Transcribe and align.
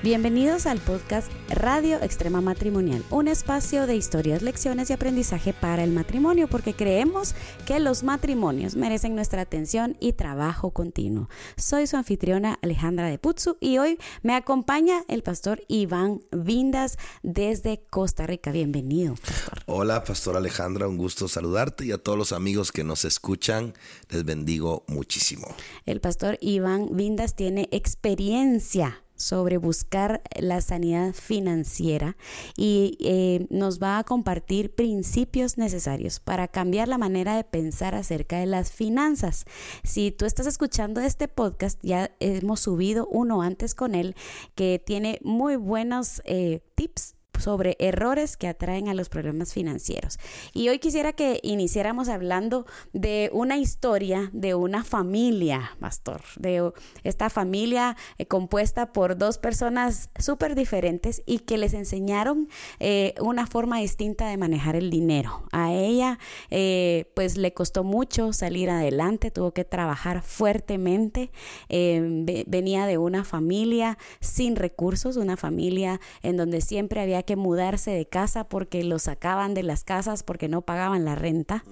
Bienvenidos 0.00 0.66
al 0.66 0.78
podcast 0.78 1.28
Radio 1.48 2.00
Extrema 2.00 2.40
Matrimonial, 2.40 3.02
un 3.10 3.26
espacio 3.26 3.88
de 3.88 3.96
historias, 3.96 4.42
lecciones 4.42 4.90
y 4.90 4.92
aprendizaje 4.92 5.52
para 5.52 5.82
el 5.82 5.90
matrimonio, 5.90 6.46
porque 6.46 6.72
creemos 6.72 7.34
que 7.66 7.80
los 7.80 8.04
matrimonios 8.04 8.76
merecen 8.76 9.16
nuestra 9.16 9.42
atención 9.42 9.96
y 9.98 10.12
trabajo 10.12 10.70
continuo. 10.70 11.28
Soy 11.56 11.88
su 11.88 11.96
anfitriona 11.96 12.60
Alejandra 12.62 13.08
de 13.08 13.18
Putzu 13.18 13.56
y 13.58 13.78
hoy 13.78 13.98
me 14.22 14.36
acompaña 14.36 15.02
el 15.08 15.24
pastor 15.24 15.64
Iván 15.66 16.20
Vindas 16.30 16.96
desde 17.24 17.82
Costa 17.90 18.24
Rica. 18.24 18.52
Bienvenido. 18.52 19.16
Hola, 19.66 20.04
pastor 20.04 20.36
Alejandra, 20.36 20.86
un 20.86 20.96
gusto 20.96 21.26
saludarte 21.26 21.84
y 21.86 21.90
a 21.90 21.98
todos 21.98 22.16
los 22.16 22.30
amigos 22.30 22.70
que 22.70 22.84
nos 22.84 23.04
escuchan, 23.04 23.74
les 24.10 24.24
bendigo 24.24 24.84
muchísimo. 24.86 25.48
El 25.86 26.00
pastor 26.00 26.38
Iván 26.40 26.90
Vindas 26.92 27.34
tiene 27.34 27.68
experiencia 27.72 29.02
sobre 29.18 29.58
buscar 29.58 30.22
la 30.40 30.62
sanidad 30.62 31.12
financiera 31.12 32.16
y 32.56 32.96
eh, 33.00 33.46
nos 33.50 33.82
va 33.82 33.98
a 33.98 34.04
compartir 34.04 34.74
principios 34.74 35.58
necesarios 35.58 36.20
para 36.20 36.48
cambiar 36.48 36.88
la 36.88 36.96
manera 36.96 37.36
de 37.36 37.44
pensar 37.44 37.94
acerca 37.94 38.38
de 38.38 38.46
las 38.46 38.72
finanzas. 38.72 39.44
Si 39.84 40.12
tú 40.12 40.24
estás 40.24 40.46
escuchando 40.46 41.00
este 41.02 41.28
podcast, 41.28 41.78
ya 41.82 42.10
hemos 42.20 42.60
subido 42.60 43.06
uno 43.08 43.42
antes 43.42 43.74
con 43.74 43.94
él 43.94 44.14
que 44.54 44.82
tiene 44.84 45.18
muy 45.22 45.56
buenos 45.56 46.22
eh, 46.24 46.60
tips 46.74 47.17
sobre 47.38 47.76
errores 47.78 48.36
que 48.36 48.48
atraen 48.48 48.88
a 48.88 48.94
los 48.94 49.08
problemas 49.08 49.52
financieros. 49.52 50.18
Y 50.52 50.68
hoy 50.68 50.78
quisiera 50.78 51.12
que 51.12 51.40
iniciáramos 51.42 52.08
hablando 52.08 52.66
de 52.92 53.30
una 53.32 53.58
historia 53.58 54.30
de 54.32 54.54
una 54.54 54.84
familia, 54.84 55.72
pastor, 55.80 56.22
de 56.36 56.72
esta 57.04 57.30
familia 57.30 57.96
eh, 58.18 58.26
compuesta 58.26 58.92
por 58.92 59.16
dos 59.16 59.38
personas 59.38 60.10
súper 60.18 60.54
diferentes 60.54 61.22
y 61.26 61.40
que 61.40 61.58
les 61.58 61.74
enseñaron 61.74 62.48
eh, 62.80 63.14
una 63.20 63.46
forma 63.46 63.78
distinta 63.78 64.28
de 64.28 64.36
manejar 64.36 64.76
el 64.76 64.90
dinero. 64.90 65.44
A 65.52 65.72
ella 65.72 66.18
eh, 66.50 67.10
pues 67.14 67.36
le 67.36 67.52
costó 67.52 67.84
mucho 67.84 68.32
salir 68.32 68.70
adelante, 68.70 69.30
tuvo 69.30 69.52
que 69.52 69.64
trabajar 69.64 70.22
fuertemente, 70.22 71.30
venía 71.68 72.86
de 72.86 72.98
una 72.98 73.24
familia 73.24 73.98
sin 74.20 74.56
recursos, 74.56 75.16
una 75.16 75.36
familia 75.36 76.00
en 76.22 76.36
donde 76.36 76.60
siempre 76.60 77.00
había 77.00 77.22
que 77.28 77.36
mudarse 77.36 77.90
de 77.90 78.06
casa 78.06 78.48
porque 78.48 78.82
lo 78.82 78.98
sacaban 78.98 79.52
de 79.52 79.62
las 79.62 79.84
casas 79.84 80.22
porque 80.22 80.48
no 80.48 80.62
pagaban 80.62 81.04
la 81.04 81.14
renta. 81.14 81.62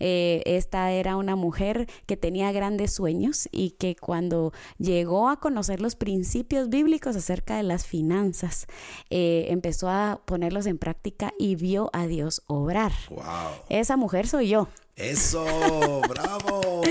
Eh, 0.00 0.42
esta 0.44 0.90
era 0.90 1.16
una 1.16 1.36
mujer 1.36 1.86
que 2.06 2.16
tenía 2.16 2.50
grandes 2.50 2.92
sueños 2.92 3.48
y 3.52 3.70
que 3.78 3.94
cuando 3.94 4.52
llegó 4.76 5.28
a 5.28 5.38
conocer 5.38 5.80
los 5.80 5.94
principios 5.94 6.68
bíblicos 6.68 7.14
acerca 7.14 7.56
de 7.56 7.62
las 7.62 7.86
finanzas, 7.86 8.66
eh, 9.08 9.46
empezó 9.50 9.88
a 9.88 10.20
ponerlos 10.24 10.66
en 10.66 10.78
práctica 10.78 11.32
y 11.38 11.54
vio 11.54 11.90
a 11.92 12.08
Dios 12.08 12.42
obrar. 12.48 12.90
Esa 13.68 13.96
mujer 13.96 14.26
soy 14.26 14.48
yo. 14.48 14.66
Eso, 14.96 16.00
bravo. 16.08 16.82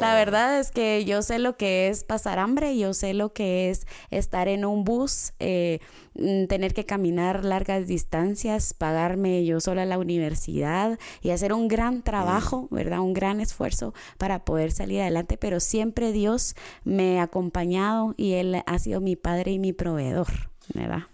La 0.00 0.14
verdad 0.14 0.58
es 0.58 0.72
que 0.72 1.04
yo 1.04 1.22
sé 1.22 1.38
lo 1.38 1.56
que 1.56 1.88
es 1.88 2.02
pasar 2.02 2.40
hambre, 2.40 2.76
yo 2.76 2.94
sé 2.94 3.14
lo 3.14 3.32
que 3.32 3.70
es 3.70 3.86
estar 4.10 4.48
en 4.48 4.64
un 4.64 4.82
bus, 4.82 5.34
eh, 5.38 5.78
mm, 6.14 6.46
tener 6.46 6.74
que 6.74 6.84
caminar 6.84 7.44
largas 7.44 7.86
distancias, 7.86 8.74
pagarme 8.74 9.44
yo 9.44 9.60
sola 9.60 9.86
la 9.86 9.98
universidad 9.98 10.98
y 11.22 11.30
hacer 11.30 11.52
un 11.52 11.68
gran 11.68 12.02
trabajo, 12.02 12.66
mm. 12.70 12.74
¿verdad? 12.74 13.00
Un 13.00 13.12
gran 13.12 13.40
esfuerzo 13.40 13.94
para 14.18 14.44
poder 14.44 14.72
salir 14.72 15.00
adelante, 15.00 15.36
pero 15.36 15.60
siempre 15.60 16.10
Dios 16.10 16.56
me 16.82 17.20
ha 17.20 17.24
acompañado 17.24 18.14
y 18.16 18.32
Él 18.32 18.62
ha 18.66 18.78
sido 18.80 19.00
mi 19.00 19.14
padre 19.14 19.52
y 19.52 19.58
mi 19.60 19.72
proveedor. 19.72 20.53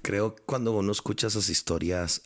Creo 0.03 0.35
que 0.35 0.43
cuando 0.45 0.73
uno 0.73 0.93
escucha 0.93 1.27
esas 1.27 1.49
historias, 1.49 2.23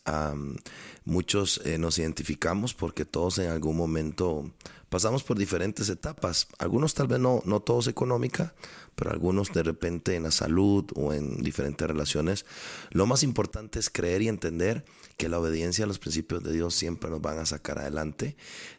muchos 1.04 1.60
eh, 1.64 1.78
nos 1.78 1.98
identificamos 1.98 2.74
porque 2.74 3.04
todos 3.04 3.38
en 3.38 3.50
algún 3.50 3.76
momento 3.76 4.50
pasamos 4.88 5.24
por 5.24 5.38
diferentes 5.38 5.88
etapas. 5.88 6.46
Algunos 6.58 6.94
tal 6.94 7.08
vez 7.08 7.18
no, 7.18 7.42
no 7.44 7.60
todos 7.60 7.88
económica, 7.88 8.54
pero 8.94 9.10
algunos 9.10 9.52
de 9.52 9.62
repente 9.62 10.14
en 10.14 10.24
la 10.24 10.30
salud 10.30 10.84
o 10.94 11.12
en 11.12 11.42
diferentes 11.42 11.86
relaciones. 11.86 12.46
Lo 12.90 13.06
más 13.06 13.22
importante 13.22 13.78
es 13.78 13.90
creer 13.90 14.22
y 14.22 14.28
entender 14.28 14.84
que 15.16 15.28
la 15.28 15.38
obediencia 15.38 15.84
a 15.84 15.88
los 15.88 15.98
principios 15.98 16.42
de 16.42 16.52
Dios 16.52 16.74
siempre 16.74 17.10
nos 17.10 17.20
van 17.20 17.38
a 17.38 17.46
sacar 17.46 17.78
adelante 17.78 18.36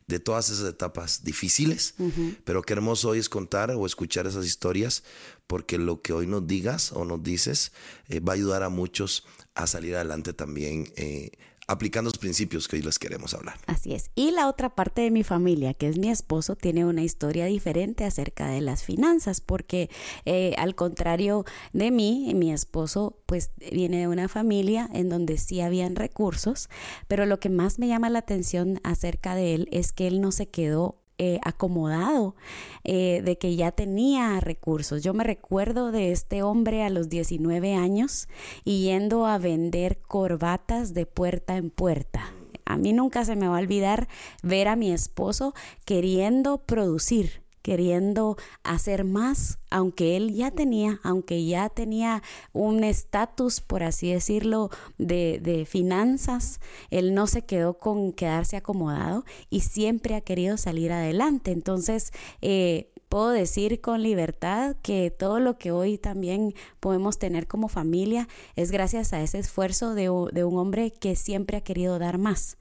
de 0.08 0.20
todas 0.20 0.50
esas 0.50 0.70
etapas 0.70 1.24
difíciles. 1.24 1.96
Pero 2.44 2.62
qué 2.62 2.74
hermoso 2.74 3.10
hoy 3.10 3.20
es 3.20 3.30
contar 3.30 3.72
o 3.72 3.86
escuchar 3.86 4.28
esas 4.28 4.46
historias, 4.46 5.04
porque 5.48 5.78
lo 5.78 6.02
que 6.02 6.14
hoy 6.14 6.28
nos 6.28 6.46
digas 6.48 6.92
o 6.92 7.06
nos 7.06 7.24
dices 7.24 7.72
eh, 8.10 8.20
va 8.20 8.34
a 8.34 8.36
ayudar 8.36 8.64
a 8.64 8.70
muchos 8.70 9.26
a 9.54 9.68
salir 9.68 9.96
adelante 9.96 10.34
también. 10.34 10.92
Eh, 10.96 11.32
aplicando 11.68 12.10
los 12.10 12.18
principios 12.18 12.68
que 12.68 12.78
hoy 12.78 12.82
les 12.82 13.00
queremos 13.00 13.34
hablar. 13.34 13.58
Así 13.66 13.94
es. 13.94 14.12
Y 14.16 14.32
la 14.32 14.48
otra 14.48 14.76
parte 14.76 15.02
de 15.02 15.12
mi 15.12 15.24
familia, 15.24 15.74
que 15.74 15.88
es 15.88 15.98
mi 15.98 16.10
esposo, 16.10 16.56
tiene 16.56 16.86
una 16.86 17.04
historia 17.04 17.46
diferente 17.46 18.06
acerca 18.06 18.48
de 18.48 18.62
las 18.62 18.84
finanzas, 18.84 19.42
porque 19.42 19.90
eh, 20.26 20.54
al 20.58 20.76
contrario 20.76 21.46
de 21.74 21.92
mí, 21.92 22.34
mi 22.36 22.52
esposo 22.54 23.20
pues 23.26 23.52
viene 23.72 24.00
de 24.00 24.08
una 24.08 24.28
familia 24.28 24.90
en 24.94 25.10
donde 25.10 25.38
sí 25.38 25.62
habían 25.62 25.96
recursos, 25.96 26.70
pero 27.08 27.26
lo 27.26 27.40
que 27.40 27.50
más 27.50 27.80
me 27.80 27.88
llama 27.88 28.10
la 28.10 28.20
atención 28.20 28.80
acerca 28.84 29.36
de 29.36 29.56
él 29.56 29.68
es 29.72 29.92
que 29.92 30.08
él 30.08 30.22
no 30.22 30.32
se 30.32 30.48
quedó 30.48 31.05
eh, 31.18 31.40
acomodado, 31.44 32.36
eh, 32.84 33.22
de 33.24 33.38
que 33.38 33.56
ya 33.56 33.72
tenía 33.72 34.40
recursos. 34.42 35.02
Yo 35.02 35.14
me 35.14 35.24
recuerdo 35.24 35.92
de 35.92 36.12
este 36.12 36.44
hombre 36.44 36.84
a 36.84 36.90
los 36.90 37.08
19 37.08 37.74
años 37.74 38.28
y 38.66 38.84
yendo 38.84 39.26
a 39.26 39.38
vender 39.38 40.00
corbatas 40.00 40.94
de 40.94 41.06
puerta 41.06 41.56
en 41.56 41.70
puerta. 41.70 42.34
A 42.66 42.78
mí 42.78 42.92
nunca 42.92 43.24
se 43.24 43.36
me 43.36 43.48
va 43.48 43.58
a 43.58 43.62
olvidar 43.62 44.10
ver 44.44 44.68
a 44.68 44.76
mi 44.76 44.92
esposo 44.92 45.54
queriendo 45.86 46.58
producir, 46.58 47.45
queriendo 47.66 48.38
hacer 48.62 49.06
más, 49.06 49.58
aunque 49.72 50.16
él 50.16 50.36
ya 50.36 50.52
tenía, 50.52 51.00
aunque 51.02 51.44
ya 51.48 51.68
tenía 51.70 52.22
un 52.54 52.84
estatus, 52.84 53.60
por 53.60 53.82
así 53.82 54.14
decirlo, 54.14 54.70
de, 55.00 55.40
de, 55.42 55.66
finanzas, 55.66 56.60
él 56.92 57.16
no 57.16 57.26
se 57.26 57.42
quedó 57.42 57.80
con 57.80 58.14
quedarse 58.14 58.56
acomodado 58.56 59.26
y 59.50 59.62
siempre 59.62 60.14
ha 60.14 60.22
querido 60.22 60.58
salir 60.58 60.92
adelante. 60.92 61.52
Entonces, 61.54 62.12
eh, 62.44 62.92
puedo 63.10 63.30
decir 63.30 63.82
con 63.82 64.04
libertad 64.04 64.76
que 64.84 65.10
todo 65.10 65.40
lo 65.40 65.58
que 65.58 65.72
hoy 65.72 65.98
también 65.98 66.54
podemos 66.80 67.18
tener 67.18 67.48
como 67.48 67.68
familia 67.68 68.28
es 68.56 68.70
gracias 68.70 69.12
a 69.12 69.24
ese 69.24 69.40
esfuerzo 69.40 69.96
de, 69.96 70.04
de 70.34 70.44
un 70.44 70.60
hombre 70.60 70.92
que 70.92 71.16
siempre 71.16 71.58
ha 71.58 71.62
querido 71.62 71.98
dar 71.98 72.20
más. 72.20 72.58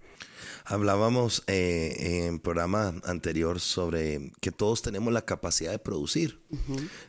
Hablábamos 0.64 1.44
eh, 1.47 2.26
en 2.26 2.38
programa 2.38 2.94
anterior 3.04 3.60
sobre 3.60 4.32
que 4.41 4.50
todos 4.50 4.80
tenemos 4.80 5.12
la 5.12 5.25
capacidad 5.25 5.72
de 5.72 5.78
producir. 5.78 6.41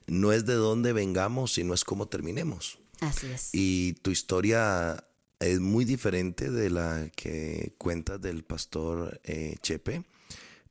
No 0.08 0.34
es 0.34 0.46
de 0.46 0.56
dónde 0.56 0.92
vengamos, 0.92 1.54
sino 1.54 1.74
es 1.74 1.86
cómo 1.86 2.08
terminemos. 2.08 2.80
Así 3.00 3.28
es. 3.28 3.50
Y 3.54 3.94
tu 4.02 4.12
historia 4.12 5.06
es 5.40 5.60
muy 5.60 5.86
diferente 5.86 6.52
de 6.52 6.70
la 6.70 7.10
que 7.16 7.74
cuentas 7.78 8.22
del 8.22 8.44
pastor 8.44 9.22
eh, 9.24 9.56
Chepe, 9.62 10.04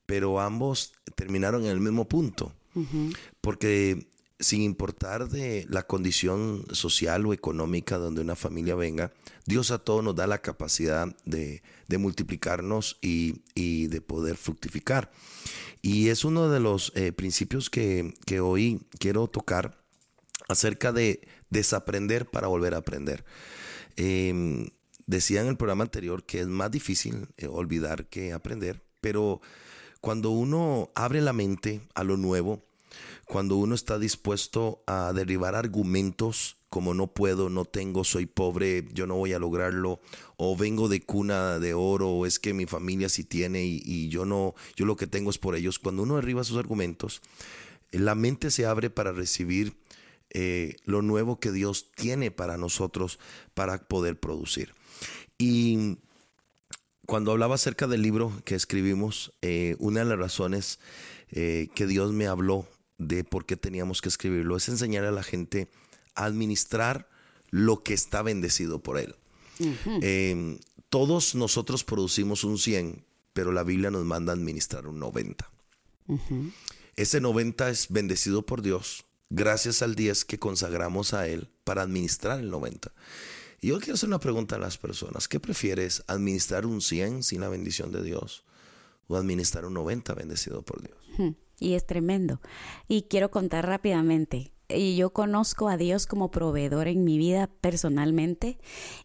pero 0.07 0.41
ambos 0.41 0.93
terminaron 1.15 1.65
en 1.65 1.71
el 1.71 1.81
mismo 1.81 2.07
punto. 2.07 2.53
Porque 3.41 4.09
sin 4.41 4.61
importar 4.61 5.29
de 5.29 5.65
la 5.69 5.85
condición 5.85 6.67
social 6.73 7.25
o 7.25 7.33
económica 7.33 7.99
donde 7.99 8.21
una 8.21 8.35
familia 8.35 8.75
venga, 8.75 9.13
Dios 9.47 9.71
a 9.71 9.79
todos 9.79 10.03
nos 10.03 10.17
da 10.17 10.27
la 10.27 10.43
capacidad 10.43 11.17
de, 11.25 11.63
multiplicarnos 11.99 12.99
y, 13.01 13.43
de 13.87 14.01
poder 14.01 14.37
fructificar. 14.37 15.11
Y 15.83 16.09
es 16.09 16.25
uno 16.25 16.49
de 16.49 16.61
los 16.61 16.93
eh, 16.95 17.13
principios 17.13 17.71
que, 17.71 18.15
hoy 18.43 18.87
quiero 18.99 19.29
tocar 19.29 19.83
acerca 20.49 20.93
de 20.93 21.27
desaprender 21.51 22.31
para 22.31 22.49
volver 22.49 22.75
a 22.75 22.79
aprender. 22.79 23.25
Em, 23.97 24.69
decía 25.07 25.43
en 25.43 25.49
el 25.49 25.57
programa 25.57 25.85
anterior 25.85 26.25
que 26.25 26.41
es 26.41 26.47
más 26.47 26.71
difícil 26.71 27.29
eh, 27.37 27.47
olvidar 27.47 28.07
que 28.07 28.33
aprender, 28.33 28.83
pero 29.01 29.41
cuando 30.01 30.31
uno 30.31 30.91
abre 30.95 31.21
la 31.21 31.33
mente 31.33 31.81
a 31.95 32.05
lo 32.05 32.17
nuevo, 32.17 32.65
cuando 33.27 33.57
uno 33.57 33.75
está 33.75 33.99
dispuesto 33.99 34.83
a 34.87 35.13
derribar 35.15 35.55
argumentos 35.55 36.57
como 36.75 36.93
no 36.93 37.07
puedo, 37.07 37.51
no 37.51 37.67
tengo, 37.67 38.03
soy 38.03 38.27
pobre, 38.27 38.85
yo 38.93 39.07
no 39.07 39.15
voy 39.15 39.33
a 39.33 39.39
lograrlo, 39.39 40.01
o 40.37 40.57
vengo 40.57 40.89
de 40.89 41.01
cuna 41.01 41.61
de 41.61 41.73
oro, 41.73 42.11
o 42.11 42.27
es 42.27 42.41
que 42.41 42.53
mi 42.53 42.67
familia 42.67 43.09
sí 43.09 43.23
tiene 43.23 43.63
y, 43.65 44.09
yo 44.09 44.25
no, 44.25 44.57
yo 44.75 44.85
lo 44.85 44.97
que 44.97 45.07
tengo 45.07 45.31
es 45.31 45.39
por 45.39 45.55
ellos. 45.55 45.79
Cuando 45.79 46.03
uno 46.03 46.17
derriba 46.17 46.43
sus 46.43 46.57
argumentos, 46.57 47.23
la 47.93 48.17
mente 48.17 48.51
se 48.51 48.67
abre 48.67 48.91
para 48.91 49.13
recibir 49.13 49.77
eh, 50.31 50.75
lo 50.85 51.01
nuevo 51.01 51.39
que 51.39 51.53
Dios 51.53 51.93
tiene 51.95 52.33
para 52.33 52.57
nosotros 52.57 53.21
para 53.55 53.79
poder 53.79 54.19
producir. 54.19 54.75
Y 55.39 55.99
cuando 57.07 57.31
hablaba 57.31 57.55
acerca 57.55 57.87
del 57.87 58.03
libro 58.03 58.33
que 58.45 58.57
escribimos, 58.57 59.33
eh, 59.43 59.77
una 59.79 60.01
de 60.01 60.07
las 60.07 60.19
razones 60.19 60.81
eh, 61.31 61.69
que 61.77 61.87
Dios 61.87 62.13
me 62.13 62.27
habló 62.27 62.67
de 62.99 63.23
por 63.23 63.47
qué 63.47 63.57
teníamos 63.57 64.03
que 64.03 64.09
escribirlo 64.09 64.57
es 64.57 64.69
enseñar 64.69 65.05
a 65.05 65.13
la 65.13 65.23
gente 65.23 65.69
administrar 66.15 67.09
lo 67.51 67.83
que 67.83 67.95
está 67.95 68.23
bendecido 68.23 68.83
por 68.83 68.99
Él. 68.99 69.15
Em, 70.03 70.59
todos 70.89 71.35
nosotros 71.35 71.85
producimos 71.85 72.45
un 72.45 72.59
100, 72.59 73.05
pero 73.33 73.53
la 73.53 73.63
Biblia 73.63 73.91
nos 73.91 74.05
manda 74.05 74.33
a 74.33 74.37
administrar 74.37 74.87
un 74.87 74.99
90. 74.99 75.51
Ese 76.97 77.21
90 77.21 77.71
es 77.71 77.89
bendecido 77.89 78.45
por 78.45 78.63
Dios 78.63 79.05
gracias 79.31 79.83
al 79.83 79.95
10 79.95 80.25
que 80.25 80.39
consagramos 80.39 81.15
a 81.15 81.29
Él 81.29 81.51
para 81.65 81.83
administrar 81.83 82.41
el 82.41 82.51
90. 82.51 82.93
Y 83.61 83.69
yo 83.69 83.79
quiero 83.79 83.95
hacer 83.95 84.09
una 84.09 84.21
pregunta 84.21 84.57
a 84.57 84.59
las 84.59 84.79
personas. 84.79 85.27
¿Qué 85.29 85.41
prefieres? 85.41 86.05
¿Administrar 86.07 86.67
un 86.67 86.81
100 86.81 87.23
sin 87.23 87.41
la 87.41 87.49
bendición 87.49 87.93
de 87.93 88.03
Dios? 88.03 88.45
¿O 89.07 89.17
administrar 89.17 89.65
un 89.65 89.75
90 89.75 90.15
bendecido 90.15 90.63
por 90.63 90.83
Dios? 90.83 91.35
Y 91.59 91.75
es 91.75 91.87
tremendo. 91.87 92.41
Y 92.89 93.03
quiero 93.03 93.31
contar 93.31 93.67
rápidamente 93.67 94.53
y 94.77 94.97
yo 94.97 95.11
conozco 95.11 95.69
a 95.69 95.77
Dios 95.77 96.07
como 96.07 96.31
proveedor 96.31 96.89
en 96.89 97.05
mi 97.05 97.19
vida 97.19 97.49
personalmente 97.61 98.59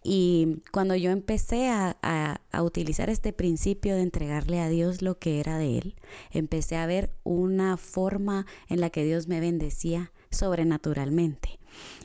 y 0.04 0.62
cuando 0.72 0.96
yo 0.96 1.12
empecé 1.12 1.70
a, 1.70 1.98
a, 2.02 2.64
utilizar 2.64 3.10
este 3.10 3.34
principio 3.34 3.96
de 3.96 4.02
entregarle 4.02 4.60
a 4.60 4.70
Dios 4.70 5.02
lo 5.02 5.18
que 5.18 5.40
era 5.40 5.58
de 5.58 5.78
Él, 5.78 5.96
empecé 6.32 6.76
a 6.76 6.86
ver 6.86 7.12
una 7.24 7.78
forma 7.78 8.46
en 8.68 8.82
la 8.82 8.90
que 8.90 9.04
Dios 9.04 9.28
me 9.28 9.40
bendecía 9.40 10.12
sobrenaturalmente. 10.32 11.60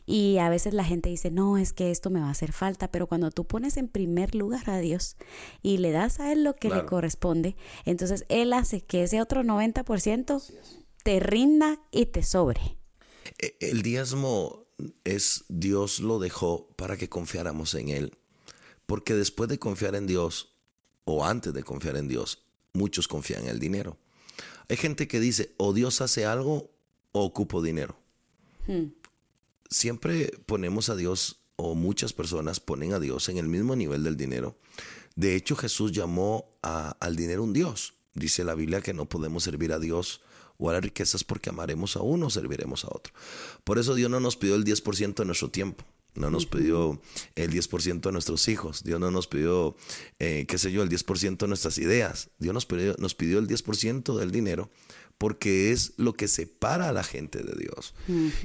Y 0.06 0.38
a 0.38 0.49
veces 0.49 0.75
la 0.75 0.84
gente 0.84 1.08
dice, 1.08 1.31
no, 1.31 1.56
es 1.56 1.72
que 1.72 1.90
esto 1.90 2.11
me 2.11 2.20
va 2.20 2.28
a 2.28 2.32
hacer 2.32 2.52
falta, 2.52 2.88
pero 2.88 3.06
cuando 3.06 3.31
tú 3.31 3.46
pones 3.46 3.76
en 3.76 3.88
primer 3.88 4.34
lugar 4.34 4.69
a 4.69 4.78
Dios 4.78 5.16
y 5.62 5.78
le 5.78 5.93
das 5.93 6.20
a 6.20 6.32
Él 6.32 6.44
lo 6.44 6.55
que 6.55 6.69
le 6.69 6.84
corresponde, 6.84 7.56
entonces 7.84 8.26
Él 8.28 8.52
hace 8.52 8.82
que 8.82 9.05
ese 9.05 9.22
otro 9.22 9.43
90% 9.43 10.43
te 11.02 11.20
rinda 11.20 11.81
y 11.90 12.06
te 12.06 12.22
sobre. 12.22 12.76
E, 13.38 13.56
el 13.61 13.82
diezmo 13.82 14.65
es 15.05 15.44
Dios 15.49 16.00
lo 16.00 16.19
dejó 16.19 16.69
para 16.76 16.97
que 16.97 17.09
confiáramos 17.09 17.75
en 17.75 17.88
Él. 17.88 18.17
Porque 18.87 19.15
después 19.15 19.49
de 19.49 19.59
confiar 19.59 19.94
en 19.94 20.06
Dios, 20.06 20.55
o 21.05 21.25
antes 21.25 21.53
de 21.55 21.62
confiar 21.62 21.97
en 21.97 22.09
Dios, 22.09 22.43
muchos 22.73 23.09
confían 23.09 23.44
en 23.44 23.49
el 23.49 23.59
dinero. 23.59 23.99
Hay 24.69 24.76
gente 24.76 25.09
que 25.09 25.21
dice, 25.21 25.55
o 25.56 25.73
Dios 25.73 26.00
hace 26.00 26.25
algo 26.26 26.71
o 27.12 27.25
ocupo 27.25 27.62
dinero. 27.62 27.97
Hmm. 28.67 28.87
Siempre 29.71 30.32
ponemos 30.47 30.88
a 30.88 30.97
Dios, 30.97 31.41
o 31.56 31.75
muchas 31.75 32.12
personas 32.12 32.61
ponen 32.61 32.93
a 32.93 33.00
Dios 33.00 33.29
en 33.29 33.38
el 33.38 33.49
mismo 33.49 33.76
nivel 33.76 34.03
del 34.03 34.17
dinero. 34.17 34.56
De 35.15 35.37
hecho, 35.37 35.55
Jesús 35.56 35.93
llamó 35.93 36.56
al 36.62 37.17
dinero 37.17 37.44
un 37.44 37.53
Dios. 37.53 37.94
Dice 38.15 38.44
la 38.44 38.55
Biblia 38.55 38.81
que 38.81 38.94
no 38.94 39.09
podemos 39.09 39.44
servir 39.44 39.73
a 39.73 39.79
Dios 39.79 40.21
o 40.64 40.70
a 40.70 40.72
las 40.75 40.82
riquezas 40.82 41.25
porque 41.25 41.50
amaremos 41.50 41.96
a 41.96 42.00
uno 42.00 42.26
o 42.26 42.31
serviremos 42.31 42.84
a 42.84 42.88
otro. 42.88 43.12
Por 43.64 43.78
eso 43.78 43.94
Dios 43.94 44.11
no 44.11 44.19
nos 44.19 44.37
pidió 44.37 44.55
el 44.55 44.64
10% 44.64 45.14
de 45.14 45.25
nuestro 45.25 45.50
tiempo. 45.50 45.84
No 46.14 46.31
nos 46.31 46.46
pidió 46.46 47.00
el 47.34 47.50
10% 47.50 48.00
de 48.00 48.12
nuestros 48.12 48.46
hijos. 48.46 48.84
Dios 48.84 49.00
no 49.00 49.11
nos 49.11 49.26
pidió, 49.26 49.76
eh, 50.20 50.46
qué 50.49 50.58
sé 50.58 50.70
yo, 50.70 50.82
el 50.84 50.88
10% 50.88 51.38
de 51.38 51.49
nuestras 51.49 51.76
ideas. 51.78 52.31
Dios 52.38 52.55
nos 52.55 52.66
pidió, 52.66 52.94
nos 52.99 53.16
pidió 53.16 53.40
el 53.40 53.49
10% 53.49 54.16
del 54.16 54.31
dinero 54.31 54.70
porque 55.19 55.72
es 55.72 55.93
lo 55.96 56.14
que 56.14 56.28
separa 56.28 56.88
a 56.88 56.93
la 56.93 57.05
gente 57.05 57.43
de 57.43 57.55
Dios. 57.56 57.94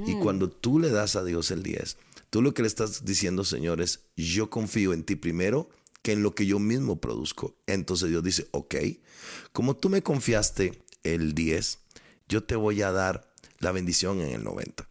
Y 0.05 0.15
cuando 0.15 0.49
tú 0.49 0.79
le 0.79 0.89
das 0.89 1.15
a 1.15 1.23
Dios 1.23 1.51
el 1.51 1.63
10, 1.63 1.97
tú 2.29 2.41
lo 2.41 2.53
que 2.53 2.63
le 2.63 2.67
estás 2.67 3.05
diciendo, 3.05 3.43
Señor, 3.43 3.81
es, 3.81 4.01
yo 4.15 4.49
confío 4.49 4.93
en 4.93 5.03
ti 5.03 5.15
primero 5.15 5.69
que 6.01 6.13
en 6.13 6.23
lo 6.23 6.35
que 6.35 6.45
yo 6.45 6.59
mismo 6.59 6.99
produzco. 6.99 7.55
Entonces 7.67 8.09
Dios 8.09 8.23
dice, 8.23 8.47
ok, 8.51 8.75
como 9.51 9.75
tú 9.75 9.89
me 9.89 10.01
confiaste 10.01 10.83
el 11.03 11.33
10, 11.33 11.79
yo 12.29 12.43
te 12.43 12.55
voy 12.55 12.81
a 12.81 12.91
dar 12.91 13.29
la 13.59 13.71
bendición 13.71 14.21
en 14.21 14.29
el 14.29 14.43
90. 14.43 14.87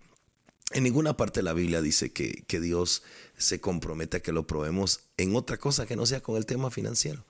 En 0.73 0.82
ninguna 0.82 1.17
parte 1.17 1.40
de 1.40 1.44
la 1.44 1.55
Biblia 1.55 1.81
dice 1.81 2.12
que, 2.12 2.44
que, 2.46 2.61
Dios 2.61 3.02
se 3.38 3.58
compromete 3.58 4.19
a 4.19 4.20
que 4.20 4.32
lo 4.32 4.46
probemos 4.46 5.00
en 5.17 5.35
otra 5.35 5.56
cosa 5.56 5.87
que 5.87 5.96
no 5.96 6.05
sea 6.05 6.20
con 6.20 6.37
el 6.37 6.44
tema 6.44 6.70
financiero. 6.70 7.25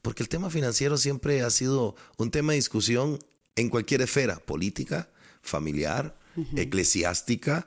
Porque 0.00 0.22
el 0.22 0.30
tema 0.30 0.48
financiero 0.48 0.96
siempre 0.96 1.42
ha 1.42 1.50
sido 1.50 1.96
un 2.16 2.30
tema 2.30 2.52
de 2.52 2.56
discusión 2.56 3.18
en 3.56 3.68
cualquier 3.68 4.00
esfera, 4.00 4.38
política, 4.38 5.10
familiar, 5.42 6.16
eclesiástica, 6.56 7.66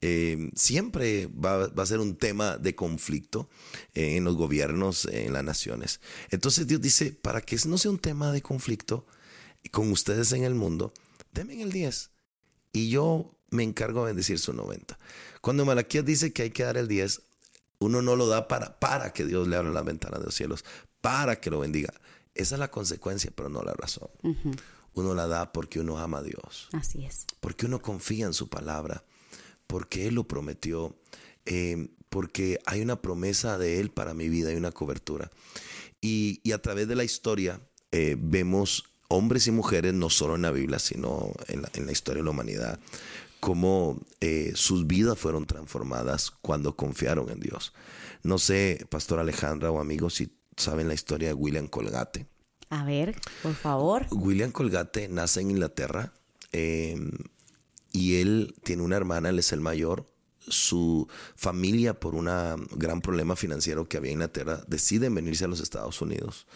eh, 0.00 0.50
siempre 0.54 1.26
va, 1.26 1.68
va, 1.68 1.82
a 1.82 1.86
ser 1.86 1.98
un 1.98 2.16
tema 2.16 2.56
de 2.56 2.74
conflicto 2.74 3.48
eh, 3.94 4.16
en 4.16 4.24
los 4.24 4.36
gobiernos, 4.36 5.06
en 5.06 5.32
las 5.32 5.44
naciones. 5.44 6.00
Entonces 6.30 6.66
Dios 6.66 6.80
dice, 6.80 7.10
para 7.10 7.40
que 7.40 7.56
no 7.66 7.78
sea 7.78 7.90
un 7.90 7.98
tema 7.98 8.32
de 8.32 8.40
conflicto 8.42 9.06
con 9.70 9.90
ustedes 9.90 10.32
en 10.32 10.44
el 10.44 10.54
mundo, 10.54 10.92
denme 11.32 11.60
el 11.60 11.72
10 11.72 12.10
y 12.72 12.90
yo 12.90 13.34
me 13.50 13.62
encargo 13.62 14.00
de 14.00 14.06
bendecir 14.06 14.38
su 14.38 14.52
90. 14.52 14.98
Cuando 15.40 15.64
Malaquías 15.64 16.04
dice 16.04 16.32
que 16.32 16.42
hay 16.42 16.50
que 16.50 16.62
dar 16.62 16.76
el 16.76 16.88
10, 16.88 17.22
uno 17.80 18.00
no 18.00 18.16
lo 18.16 18.28
da 18.28 18.48
para, 18.48 18.78
para 18.78 19.12
que 19.12 19.24
Dios 19.24 19.48
le 19.48 19.56
abra 19.56 19.70
la 19.70 19.82
ventana 19.82 20.18
de 20.18 20.24
los 20.24 20.34
cielos, 20.34 20.64
para 21.00 21.40
que 21.40 21.50
lo 21.50 21.60
bendiga. 21.60 21.92
Esa 22.34 22.54
es 22.54 22.58
la 22.58 22.70
consecuencia, 22.70 23.30
pero 23.34 23.48
no 23.48 23.62
la 23.62 23.74
razón. 23.74 24.08
Uno 24.94 25.14
la 25.14 25.26
da 25.26 25.52
porque 25.52 25.80
uno 25.80 25.98
ama 25.98 26.18
a 26.18 26.22
Dios. 26.22 26.68
Así 26.72 27.04
es. 27.04 27.26
Porque 27.40 27.66
uno 27.66 27.82
confía 27.82 28.26
en 28.26 28.34
su 28.34 28.48
palabra, 28.48 29.04
porque 29.66 30.06
Él 30.06 30.14
lo 30.14 30.28
prometió, 30.28 30.96
eh, 31.44 31.88
porque 32.08 32.58
hay 32.66 32.80
una 32.80 33.02
promesa 33.02 33.58
de 33.58 33.80
Él 33.80 33.90
para 33.90 34.14
mi 34.14 34.28
vida 34.28 34.52
y 34.52 34.56
una 34.56 34.72
cobertura. 34.72 35.30
Y, 36.00 36.40
y 36.42 36.52
a 36.52 36.62
través 36.62 36.88
de 36.88 36.96
la 36.96 37.04
historia 37.04 37.60
eh, 37.90 38.16
vemos 38.18 38.91
hombres 39.12 39.46
y 39.46 39.50
mujeres, 39.50 39.92
no 39.94 40.10
solo 40.10 40.36
en 40.36 40.42
la 40.42 40.50
Biblia, 40.50 40.78
sino 40.78 41.32
en 41.48 41.62
la, 41.62 41.92
historia 41.92 42.22
de 42.22 42.24
la 42.24 42.30
humanidad, 42.30 42.80
cómo 43.40 44.00
eh, 44.20 44.52
sus 44.54 44.86
vidas 44.86 45.18
fueron 45.18 45.46
transformadas 45.46 46.30
cuando 46.30 46.76
confiaron 46.76 47.28
en 47.30 47.40
Dios. 47.40 47.72
No 48.22 48.38
sé, 48.38 48.86
Pastor 48.88 49.18
Alejandra 49.18 49.70
o 49.70 49.80
amigos, 49.80 50.14
si 50.14 50.32
saben 50.56 50.88
la 50.88 50.94
historia 50.94 51.28
de 51.28 51.34
William 51.34 51.68
Colgate. 51.68 52.26
A 52.70 52.84
ver, 52.84 53.14
por 53.42 53.54
favor. 53.54 54.06
William 54.10 54.50
Colgate 54.50 55.08
nace 55.08 55.40
en 55.40 55.50
Inglaterra 55.50 56.14
em, 56.52 57.10
y 57.92 58.16
él 58.16 58.54
tiene 58.64 58.82
una 58.82 58.96
hermana, 58.96 59.28
él 59.28 59.38
es 59.38 59.52
el 59.52 59.60
mayor. 59.60 60.06
Su 60.38 61.06
familia, 61.36 62.00
por 62.00 62.14
un 62.14 62.26
gran 62.70 63.02
problema 63.02 63.36
financiero 63.36 63.88
que 63.88 63.98
había 63.98 64.10
en 64.10 64.18
Inglaterra, 64.18 64.64
deciden 64.66 65.14
venirse 65.14 65.44
a 65.44 65.48
los 65.48 65.60
Estados 65.60 66.00
Unidos. 66.00 66.46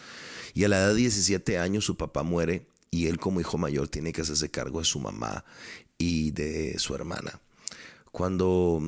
Y 0.57 0.63
a 0.63 0.69
la 0.69 0.79
edad 0.79 0.87
de 0.87 0.95
17 0.95 1.59
años 1.59 1.85
su 1.85 1.97
papá 1.97 2.23
muere 2.23 2.65
y 2.89 3.05
él 3.05 3.19
como 3.19 3.39
hijo 3.39 3.59
mayor 3.59 3.89
tiene 3.89 4.11
que 4.11 4.21
hacerse 4.21 4.49
cargo 4.49 4.79
de 4.79 4.85
su 4.85 4.99
mamá 4.99 5.45
y 5.99 6.31
de 6.31 6.79
su 6.79 6.95
hermana. 6.95 7.39
Cuando 8.11 8.81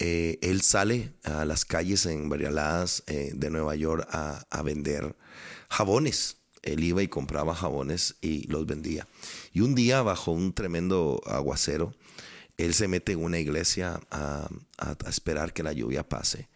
eh, 0.00 0.40
él 0.42 0.62
sale 0.62 1.12
a 1.22 1.44
las 1.44 1.64
calles 1.64 2.06
en 2.06 2.28
varialadas 2.28 3.04
eh, 3.06 3.30
de 3.36 3.50
Nueva 3.50 3.76
York 3.76 4.04
a, 4.10 4.62
vender 4.64 5.14
jabones, 5.68 6.38
él 6.62 6.82
iba 6.82 7.04
y 7.04 7.06
compraba 7.06 7.54
jabones 7.54 8.16
y 8.20 8.48
los 8.48 8.66
vendía. 8.66 9.06
Y 9.52 9.60
un 9.60 9.76
día, 9.76 10.02
bajo 10.02 10.32
un 10.32 10.52
tremendo 10.52 11.20
aguacero, 11.26 11.94
él 12.56 12.74
se 12.74 12.88
mete 12.88 13.12
en 13.12 13.22
una 13.22 13.38
iglesia 13.38 14.00
a, 14.10 14.48
a, 14.76 15.08
esperar 15.08 15.52
que 15.52 15.62
la 15.62 15.72
lluvia 15.72 16.02
pase. 16.08 16.48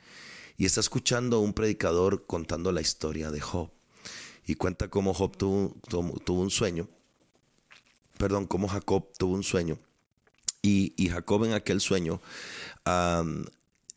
Y 0.57 0.67
está 0.67 0.81
escuchando 0.81 1.37
a 1.37 1.41
un 1.41 1.53
predicador 1.53 2.27
contando 2.27 2.73
la 2.73 2.81
historia 2.81 3.31
de 3.31 3.41
Job 3.41 3.75
y 4.47 4.55
cuenta 4.55 4.88
cómo 4.88 5.12
Job 5.12 5.37
tuvo, 5.37 6.41
un 6.41 6.50
sueño, 6.50 6.88
perdón, 8.17 8.47
cómo 8.47 8.69
Jacob 8.69 9.09
tuvo 9.19 9.35
un 9.35 9.43
sueño. 9.43 9.79
Y, 10.62 10.95
y 10.97 11.09
Jacob 11.09 11.45
en 11.45 11.53
aquel 11.53 11.81
sueño, 11.81 12.21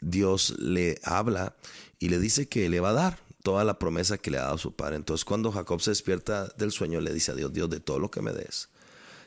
Dios 0.01 0.55
le 0.59 0.99
habla 1.03 1.55
y 1.99 2.09
le 2.09 2.19
dice 2.19 2.47
que 2.47 2.67
le 2.69 2.79
va 2.79 2.89
a 2.89 2.93
dar 2.93 3.19
toda 3.43 3.63
la 3.63 3.79
promesa 3.79 4.17
que 4.17 4.31
le 4.31 4.37
ha 4.37 4.43
dado 4.43 4.57
su 4.57 4.75
padre. 4.75 4.95
Entonces 4.95 5.23
cuando 5.23 5.51
Jacob 5.51 5.81
se 5.81 5.91
despierta 5.91 6.47
del 6.57 6.71
sueño, 6.71 6.99
le 6.99 7.13
dice 7.13 7.31
a 7.31 7.35
Dios, 7.35 7.53
Dios, 7.53 7.69
de 7.69 7.79
todo 7.79 7.99
lo 7.99 8.11
que 8.11 8.21
me 8.21 8.33
des, 8.33 8.69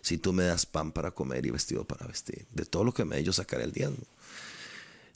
si 0.01 0.19
tú 0.19 0.33
me 0.33 0.45
das 0.45 0.67
pan 0.67 0.93
para 0.93 1.13
comer 1.13 1.47
y 1.47 1.51
vestido 1.51 1.85
para 1.85 2.07
vestir, 2.07 2.47
de 2.53 2.65
todo 2.65 2.85
lo 2.85 2.93
que 2.93 3.05
me 3.05 3.17
des, 3.17 3.25
yo 3.25 3.33
sacaré 3.33 3.65
el 3.65 3.73
diezmo. 3.73 4.05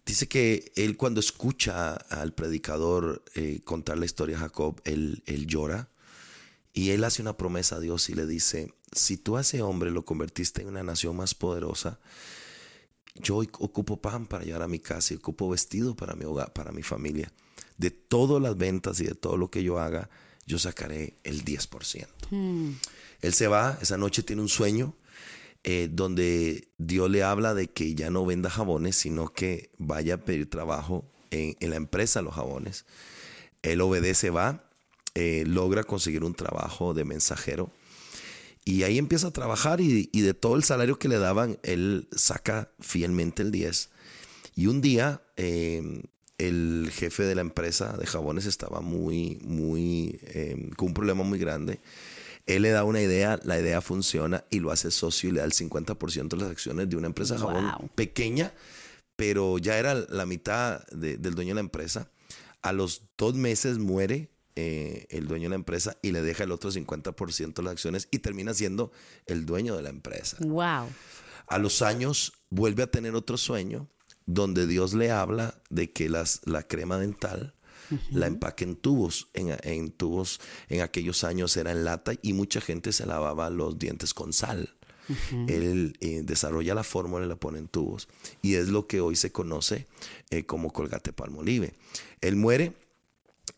Dice 0.05 0.29
que 0.29 0.73
él 0.77 0.97
cuando 0.97 1.19
escucha 1.19 1.95
al 1.95 2.33
predicador 2.33 3.25
eh, 3.35 3.61
contar 3.65 3.99
la 3.99 4.05
historia 4.05 4.37
de 4.37 4.43
Jacob, 4.43 4.81
él 4.85 5.23
llora 5.49 5.89
y 6.77 6.91
él 6.91 7.05
hace 7.05 7.23
una 7.23 7.39
promesa 7.39 7.77
a 7.77 7.81
Dios 7.81 8.11
y 8.11 8.15
le 8.15 8.27
dice, 8.27 8.75
si 8.93 9.17
tú 9.17 9.39
a 9.39 9.41
ese 9.41 9.63
hombre 9.63 9.91
lo 9.91 10.05
convertiste 10.05 10.61
en 10.61 10.69
una 10.69 10.83
nación 10.83 11.17
más 11.17 11.35
poderosa, 11.35 11.99
yo 13.15 13.39
ocupo 13.39 13.97
pan 13.97 14.27
para 14.27 14.45
llevar 14.45 14.61
a 14.61 14.69
mi 14.69 14.79
casa 14.79 15.15
y 15.15 15.17
ocupo 15.17 15.49
vestido 15.49 15.97
para 15.97 16.15
mi 16.15 16.27
hogar, 16.27 16.53
para 16.53 16.73
mi 16.73 16.83
familia. 16.83 17.33
De 17.79 17.91
todas 17.91 18.43
las 18.43 18.59
ventas 18.59 19.01
y 19.01 19.05
de 19.05 19.15
todo 19.15 19.39
lo 19.39 19.51
que 19.51 19.63
yo 19.63 19.79
haga, 19.79 20.11
yo 20.45 20.59
sacaré 20.59 21.15
el 21.25 21.47
10%. 21.47 22.07
Hmm. 22.29 22.73
Él 23.23 23.33
se 23.33 23.47
va, 23.47 23.79
esa 23.81 23.97
noche 23.97 24.23
tiene 24.23 24.43
un 24.43 24.51
sueño 24.51 24.95
eh, 25.65 25.89
donde 25.91 26.69
Dios 26.77 27.11
le 27.11 27.23
habla 27.23 27.55
de 27.55 27.69
que 27.69 27.95
ya 27.95 28.11
no 28.11 28.27
venda 28.27 28.51
jabones, 28.51 28.97
sino 28.97 29.33
que 29.33 29.71
vaya 29.79 30.17
a 30.17 30.25
pedir 30.27 30.51
trabajo 30.51 31.11
en, 31.31 31.57
la 31.71 31.77
empresa 31.77 32.21
los 32.21 32.35
jabones. 32.35 32.85
Él 33.63 33.81
obedece, 33.81 34.29
va, 34.29 34.66
eh, 35.19 35.45
logra 35.47 35.83
conseguir 35.83 36.25
un 36.25 36.35
trabajo 36.35 36.93
de 36.93 37.07
mensajero 37.07 37.73
y 38.67 38.83
ahí 38.83 38.99
empieza 38.99 39.29
a 39.29 39.31
trabajar 39.31 39.81
y, 39.81 40.11
de 40.13 40.35
todo 40.35 40.57
el 40.57 40.63
salario 40.63 40.99
que 40.99 41.09
le 41.09 41.19
daban, 41.19 41.57
él 41.63 42.07
saca 42.15 42.71
fielmente 42.81 43.41
el 43.41 43.51
10. 43.51 43.89
Y 44.57 44.67
un 44.67 44.83
día 44.83 45.23
em, 45.37 46.03
el 46.37 46.91
jefe 46.93 47.23
de 47.23 47.35
la 47.35 47.41
empresa 47.41 47.97
de 47.97 48.05
jabones 48.07 48.45
estaba 48.45 48.83
muy, 48.83 49.39
muy, 49.43 50.21
em, 50.25 50.69
con 50.71 50.89
un 50.89 50.95
problema 50.95 51.23
muy 51.23 51.39
grande. 51.39 51.81
Él 52.45 52.61
le 52.61 52.71
da 52.71 52.85
una 52.85 53.01
idea, 53.01 53.41
la 53.43 53.59
idea 53.59 53.81
funciona 53.81 54.45
y 54.51 54.59
lo 54.59 54.71
hace 54.71 54.91
socio 54.91 55.31
y 55.31 55.33
le 55.33 55.41
da 55.41 55.47
el 55.47 55.53
50% 55.53 56.37
de 56.37 56.43
las 56.43 56.51
acciones 56.51 56.91
de 56.91 56.97
una 56.97 57.07
empresa 57.07 57.37
de 57.37 57.41
jabón 57.41 57.89
pequeña, 57.95 58.53
pero 59.17 59.57
ya 59.57 59.79
era 59.79 59.95
la 59.95 60.27
mitad 60.27 60.85
del 60.89 61.35
dueño 61.35 61.53
de 61.53 61.55
la 61.55 61.61
empresa. 61.61 62.11
A 62.61 62.73
los 62.73 63.03
dos 63.17 63.35
meses 63.35 63.79
muere 63.79 64.29
eh, 64.57 65.07
el 65.11 65.29
dueño 65.29 65.45
de 65.45 65.51
la 65.51 65.55
empresa 65.57 65.97
y 66.03 66.13
le 66.13 66.23
deja 66.23 66.45
el 66.45 66.53
otro 66.53 66.71
50% 66.71 67.55
de 67.55 67.63
las 67.63 67.73
acciones 67.73 68.09
y 68.11 68.19
termina 68.19 68.55
siendo 68.55 68.91
el 69.27 69.47
dueño 69.47 69.77
de 69.77 69.83
la 69.83 69.91
empresa. 69.91 70.39
Wow. 70.41 70.89
A 71.47 71.59
los 71.59 71.83
años 71.83 72.33
vuelve 72.51 72.83
a 72.83 72.91
tener 72.91 73.15
otro 73.15 73.37
sueño 73.37 73.89
donde 74.25 74.67
Dios 74.67 74.95
le 74.95 75.13
habla 75.13 75.63
de 75.71 75.93
que 75.93 76.09
las, 76.09 76.41
la 76.45 76.65
crema 76.65 76.99
dental 76.99 77.55
la 78.11 78.27
empaque 78.27 78.65
en 78.65 78.77
tubos. 78.77 79.29
En, 79.35 79.91
tubos 79.91 80.41
en 80.69 80.81
aquellos 80.81 81.25
años 81.25 81.57
era 81.57 81.73
en 81.73 81.85
lata 81.85 82.13
y 82.23 82.33
mucha 82.33 82.61
gente 82.61 82.93
se 82.93 83.07
lavaba 83.07 83.51
los 83.51 83.79
dientes 83.79 84.15
con 84.15 84.33
sal. 84.33 84.75
Él 85.47 85.97
eh, 86.01 86.23
desarrolla 86.25 86.75
la 86.75 86.83
fórmula 86.83 87.25
y 87.25 87.29
la 87.29 87.37
pone 87.37 87.59
en 87.59 87.69
tubos. 87.69 88.09
Y 88.43 88.55
es 88.55 88.69
lo 88.69 88.89
que 88.89 89.01
hoy 89.01 89.15
se 89.15 89.31
conoce 89.31 89.87
eh, 90.31 90.45
como 90.47 90.73
colgate 90.73 91.13
palmolive. 91.13 91.75
Él 92.21 92.35
muere 92.35 92.73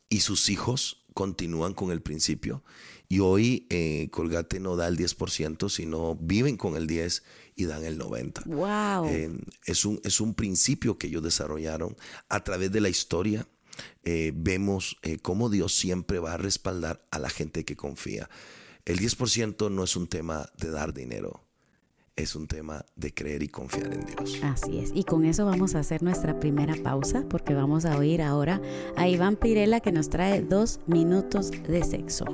y 0.09 0.21
sus 0.21 0.49
hijos 0.49 1.03
continúan 1.15 1.75
con 1.75 1.91
el 1.91 2.01
principio. 2.01 2.63
Y 3.09 3.21
hoy 3.21 3.67
eh, 3.71 4.09
Colgate 4.11 4.61
no 4.61 4.77
da 4.77 4.87
el 4.87 4.99
10%, 4.99 5.69
sino 5.71 6.15
viven 6.21 6.57
con 6.57 6.77
el 6.77 6.87
10% 6.87 7.23
y 7.57 7.65
dan 7.65 7.85
el 7.85 7.99
90%. 7.99 8.45
Wow. 8.45 9.09
Eh, 9.09 9.31
es, 9.65 9.85
un, 9.85 10.01
es 10.05 10.21
un 10.21 10.35
principio 10.35 10.99
que 10.99 11.09
ellos 11.09 11.23
desarrollaron 11.23 11.97
a 12.29 12.45
través 12.45 12.71
de 12.71 12.81
la 12.81 12.89
historia. 12.89 13.49
Eh, 14.05 14.33
vemos 14.35 14.97
cómo 15.23 15.49
Dios 15.49 15.75
siempre 15.75 16.19
va 16.19 16.35
a 16.35 16.37
respaldar 16.37 17.05
a 17.11 17.19
la 17.19 17.31
gente 17.31 17.65
que 17.65 17.77
confía. 17.77 18.29
El 18.85 19.01
10% 19.01 19.71
no 19.71 19.85
es 19.85 19.97
un 19.97 20.07
tema 20.07 20.51
de 20.59 20.71
dar 20.71 20.95
dinero, 20.95 21.48
es 22.19 22.35
un 22.35 22.47
tema 22.47 22.85
de 22.97 23.15
creer 23.15 23.43
y 23.43 23.49
confiar 23.49 23.93
en 23.95 24.05
Dios. 24.05 24.41
Así 24.43 24.79
es. 24.79 24.91
Y 24.95 25.05
con 25.05 25.25
eso 25.25 25.47
vamos 25.47 25.75
a 25.75 25.79
hacer 25.79 26.03
nuestra 26.03 26.39
primera 26.39 26.75
pausa 26.83 27.25
porque 27.31 27.55
vamos 27.55 27.85
a 27.85 27.97
oír 27.97 28.23
ahora 28.23 28.61
a 28.97 29.09
Iván 29.09 29.37
Pirela 29.37 29.81
que 29.81 29.93
nos 29.93 30.11
trae 30.11 30.43
dos 30.43 30.81
minutos 30.87 31.51
de 31.51 31.85
sexo. 31.85 32.25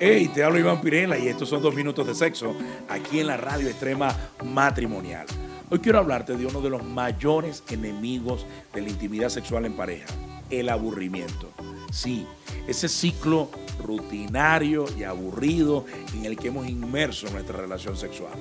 Hey, 0.00 0.30
te 0.32 0.44
hablo 0.44 0.60
Iván 0.60 0.80
Pirela 0.80 1.18
y 1.18 1.26
estos 1.26 1.48
son 1.48 1.60
dos 1.60 1.74
minutos 1.74 2.06
de 2.06 2.14
sexo 2.14 2.54
aquí 2.88 3.18
en 3.18 3.26
la 3.26 3.36
radio 3.36 3.66
extrema 3.66 4.14
matrimonial. 4.44 5.26
Hoy 5.70 5.80
quiero 5.80 5.98
hablarte 5.98 6.36
de 6.36 6.46
uno 6.46 6.60
de 6.60 6.70
los 6.70 6.84
mayores 6.84 7.64
enemigos 7.68 8.46
de 8.72 8.82
la 8.82 8.90
intimidad 8.90 9.28
sexual 9.28 9.64
en 9.64 9.72
pareja, 9.72 10.06
el 10.50 10.68
aburrimiento. 10.68 11.50
Sí, 11.90 12.28
ese 12.68 12.88
ciclo 12.88 13.50
rutinario 13.82 14.84
y 14.96 15.02
aburrido 15.02 15.84
en 16.14 16.26
el 16.26 16.36
que 16.36 16.46
hemos 16.46 16.68
inmerso 16.68 17.28
nuestra 17.30 17.56
relación 17.56 17.96
sexual. 17.96 18.34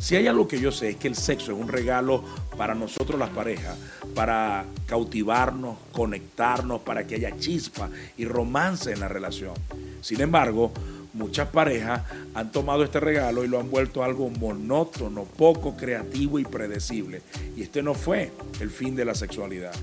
Si 0.00 0.14
hay 0.14 0.26
algo 0.26 0.46
que 0.46 0.60
yo 0.60 0.70
sé 0.70 0.90
es 0.90 0.96
que 0.96 1.08
el 1.08 1.16
sexo 1.16 1.52
es 1.52 1.58
un 1.58 1.68
regalo 1.68 2.22
para 2.56 2.74
nosotros 2.74 3.18
las 3.18 3.30
parejas, 3.30 3.76
para 4.14 4.64
cautivarnos, 4.86 5.76
conectarnos, 5.92 6.80
para 6.82 7.06
que 7.06 7.16
haya 7.16 7.36
chispa 7.36 7.90
y 8.16 8.24
romance 8.24 8.92
en 8.92 9.00
la 9.00 9.08
relación. 9.08 9.54
Sin 10.00 10.20
embargo, 10.20 10.72
muchas 11.14 11.48
parejas 11.48 12.02
han 12.34 12.52
tomado 12.52 12.84
este 12.84 13.00
regalo 13.00 13.44
y 13.44 13.48
lo 13.48 13.58
han 13.58 13.70
vuelto 13.70 14.04
algo 14.04 14.30
monótono, 14.30 15.24
poco 15.24 15.76
creativo 15.76 16.38
y 16.38 16.44
predecible. 16.44 17.22
Y 17.56 17.62
este 17.62 17.82
no 17.82 17.94
fue 17.94 18.30
el 18.60 18.70
fin 18.70 18.94
de 18.94 19.04
la 19.04 19.14
sexualidad. 19.14 19.74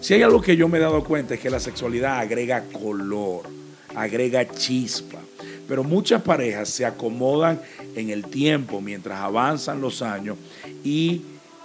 Si 0.00 0.14
hay 0.14 0.22
algo 0.22 0.40
que 0.40 0.56
yo 0.56 0.68
me 0.68 0.78
he 0.78 0.80
dado 0.80 1.02
cuenta 1.02 1.34
es 1.34 1.40
que 1.40 1.50
la 1.50 1.60
sexualidad 1.60 2.18
agrega 2.18 2.64
color, 2.72 3.44
agrega 3.94 4.46
chispa. 4.48 5.23
Pero 5.68 5.84
muchas 5.84 6.22
parejas 6.22 6.68
se 6.68 6.84
acomodan 6.84 7.60
en 7.94 8.10
el 8.10 8.26
tiempo 8.26 8.80
mientras 8.80 9.20
avanzan 9.20 9.80
los 9.80 10.02
años 10.02 10.36
y 10.82 11.22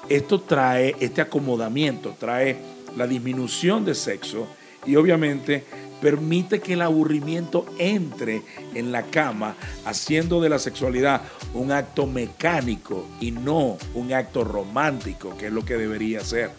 esto 0.07 0.41
trae, 0.41 0.95
este 0.99 1.21
acomodamiento 1.21 2.15
trae 2.19 2.57
la 2.95 3.05
disminución 3.05 3.85
de 3.85 3.93
sexo 3.95 4.47
y 4.85 4.95
obviamente 4.95 5.63
permite 6.01 6.59
que 6.59 6.73
el 6.73 6.81
aburrimiento 6.81 7.65
entre 7.77 8.41
en 8.73 8.91
la 8.91 9.03
cama, 9.03 9.55
haciendo 9.85 10.41
de 10.41 10.49
la 10.49 10.59
sexualidad 10.59 11.21
un 11.53 11.71
acto 11.71 12.07
mecánico 12.07 13.05
y 13.19 13.31
no 13.31 13.77
un 13.93 14.13
acto 14.13 14.43
romántico, 14.43 15.37
que 15.37 15.47
es 15.47 15.51
lo 15.51 15.65
que 15.65 15.75
debería 15.75 16.21
ser. 16.21 16.51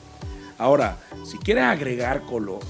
Ahora, 0.58 0.98
si 1.24 1.38
quieres 1.38 1.64
agregar 1.64 2.24
color, 2.24 2.60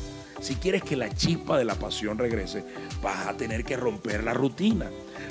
si 0.41 0.55
quieres 0.57 0.83
que 0.83 0.97
la 0.97 1.11
chispa 1.11 1.59
de 1.59 1.65
la 1.65 1.75
pasión 1.75 2.19
regrese, 2.19 2.65
vas 3.03 3.27
a 3.27 3.37
tener 3.37 3.65
que 3.65 3.77
romper 3.77 4.25
la 4.25 4.35
rutina. 4.35 4.91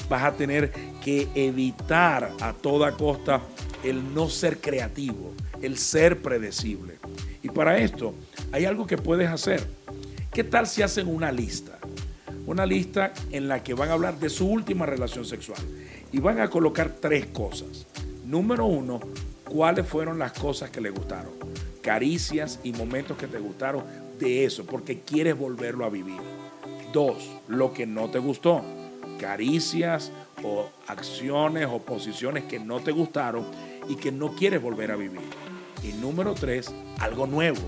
Vas 0.09 0.23
a 0.23 0.33
tener 0.33 0.71
que 1.03 1.27
evitar 1.35 2.31
a 2.41 2.53
toda 2.53 2.95
costa 2.95 3.41
el 3.83 4.13
no 4.13 4.29
ser 4.29 4.59
creativo, 4.59 5.33
el 5.61 5.77
ser 5.77 6.21
predecible. 6.21 6.95
Y 7.43 7.49
para 7.49 7.77
esto 7.77 8.13
hay 8.51 8.65
algo 8.65 8.87
que 8.87 8.97
puedes 8.97 9.29
hacer. 9.29 9.67
¿Qué 10.31 10.43
tal 10.43 10.67
si 10.67 10.81
hacen 10.81 11.07
una 11.07 11.31
lista? 11.31 11.77
Una 12.45 12.65
lista 12.65 13.13
en 13.31 13.47
la 13.47 13.63
que 13.63 13.73
van 13.73 13.89
a 13.89 13.93
hablar 13.93 14.19
de 14.19 14.29
su 14.29 14.47
última 14.47 14.85
relación 14.85 15.25
sexual 15.25 15.59
y 16.11 16.19
van 16.19 16.39
a 16.39 16.49
colocar 16.49 16.95
tres 16.99 17.27
cosas. 17.27 17.85
Número 18.25 18.65
uno, 18.65 18.99
cuáles 19.43 19.87
fueron 19.87 20.17
las 20.19 20.33
cosas 20.33 20.69
que 20.69 20.81
le 20.81 20.89
gustaron 20.89 21.33
caricias 21.81 22.59
y 22.63 22.71
momentos 22.73 23.17
que 23.17 23.27
te 23.27 23.39
gustaron 23.39 23.83
de 24.19 24.45
eso, 24.45 24.65
porque 24.65 24.99
quieres 24.99 25.37
volverlo 25.37 25.85
a 25.85 25.89
vivir. 25.89 26.19
Dos, 26.93 27.29
lo 27.47 27.73
que 27.73 27.85
no 27.85 28.09
te 28.09 28.19
gustó, 28.19 28.61
caricias 29.19 30.11
o 30.43 30.69
acciones 30.87 31.67
o 31.71 31.79
posiciones 31.79 32.43
que 32.43 32.59
no 32.59 32.79
te 32.81 32.91
gustaron 32.91 33.45
y 33.87 33.95
que 33.95 34.11
no 34.11 34.35
quieres 34.35 34.61
volver 34.61 34.91
a 34.91 34.95
vivir. 34.95 35.21
Y 35.83 35.93
número 35.93 36.33
tres, 36.33 36.73
algo 36.99 37.25
nuevo. 37.25 37.61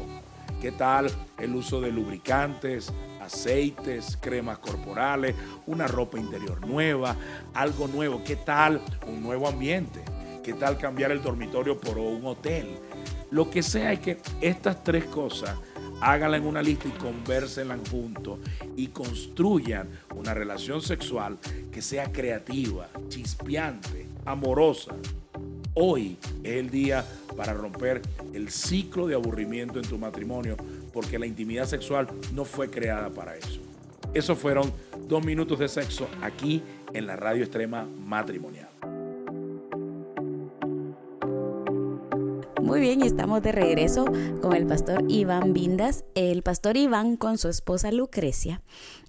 ¿Qué 0.62 0.72
tal 0.72 1.10
el 1.40 1.56
uso 1.56 1.82
de 1.82 1.92
lubricantes, 1.92 2.94
aceites, 3.20 4.18
cremas 4.22 4.60
corporales, 4.60 5.36
una 5.66 5.88
ropa 5.88 6.20
interior 6.20 6.66
nueva, 6.68 7.16
algo 7.54 7.88
nuevo? 7.88 8.22
¿Qué 8.24 8.36
tal 8.36 8.82
un 9.08 9.24
nuevo 9.24 9.48
ambiente? 9.48 10.02
¿Qué 10.44 10.54
tal 10.54 10.78
cambiar 10.78 11.12
el 11.12 11.22
dormitorio 11.22 11.80
por 11.80 11.98
un 11.98 12.26
hotel? 12.26 12.78
Lo 13.32 13.50
que 13.50 13.64
sea 13.64 13.94
es 13.94 14.00
que 14.02 14.18
estas 14.42 14.84
tres 14.84 15.06
cosas 15.06 15.56
háganla 16.02 16.38
en 16.38 16.46
una 16.46 16.62
lista 16.62 16.88
y 16.88 16.92
conversenla 16.92 17.78
juntos 17.90 18.40
y 18.76 18.88
construyan 18.88 19.88
una 20.16 20.34
relación 20.34 20.82
sexual 20.82 21.38
que 21.72 21.82
sea 21.82 22.12
creativa, 22.12 22.90
chispeante, 23.08 24.08
amorosa. 24.26 24.94
Hoy 25.74 26.18
es 26.44 26.54
el 26.54 26.70
día 26.70 27.06
para 27.38 27.54
romper 27.54 28.02
el 28.34 28.50
ciclo 28.50 29.08
de 29.08 29.16
aburrimiento 29.16 29.80
en 29.80 29.88
tu 29.88 29.98
matrimonio 29.98 30.58
porque 30.92 31.18
la 31.18 31.28
intimidad 31.28 31.66
sexual 31.66 32.08
no 32.34 32.44
fue 32.44 32.70
creada 32.70 33.10
para 33.10 33.38
eso. 33.38 33.62
Esos 34.14 34.38
fueron 34.38 34.74
dos 35.08 35.24
minutos 35.24 35.60
de 35.60 35.70
sexo 35.70 36.10
aquí 36.22 36.62
en 36.94 37.08
la 37.08 37.16
radio 37.16 37.44
extrema 37.44 37.88
matrimonial. 38.06 38.71
Muy 42.72 42.80
bien, 42.80 43.04
y 43.04 43.08
estamos 43.08 43.44
de 43.44 43.52
regreso 43.52 44.06
con 44.42 44.54
el 44.54 44.66
pastor 44.66 45.04
Iván 45.10 45.52
Vindas. 45.52 46.06
El 46.16 46.42
pastor 46.42 46.78
Iván 46.78 47.18
con 47.18 47.38
su 47.38 47.50
esposa 47.50 47.92
Lucrecia 47.92 48.62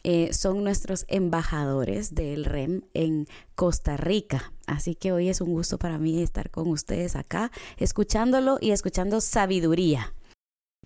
eh, 0.03 0.31
son 0.33 0.65
nuestros 0.65 1.05
embajadores 1.07 2.13
del 2.13 2.45
REM 2.45 2.81
en 2.93 3.29
Costa 3.55 3.97
Rica. 3.97 4.53
Así 4.67 4.97
que 4.97 5.13
hoy 5.13 5.29
es 5.29 5.41
un 5.41 5.53
gusto 5.53 5.79
para 5.79 5.97
mí 5.99 6.21
estar 6.21 6.51
con 6.51 6.67
ustedes 6.71 7.15
acá, 7.15 7.53
escuchándolo 7.77 8.59
y 8.61 8.73
escuchando 8.73 9.21
sabiduría. 9.21 10.13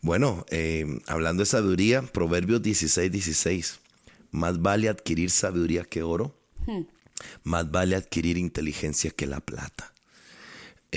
Bueno, 0.02 0.44
eh, 0.50 0.84
hablando 1.06 1.44
de 1.44 1.46
sabiduría, 1.46 2.02
Proverbios 2.02 2.60
16, 2.60 3.10
16. 3.10 3.80
Más 4.32 4.60
vale 4.60 4.90
adquirir 4.90 5.30
sabiduría 5.30 5.84
que 5.84 6.02
oro, 6.02 6.38
hmm. 6.66 6.82
más 7.42 7.70
vale 7.70 7.96
adquirir 7.96 8.36
inteligencia 8.36 9.10
que 9.12 9.26
la 9.26 9.40
plata. 9.40 9.95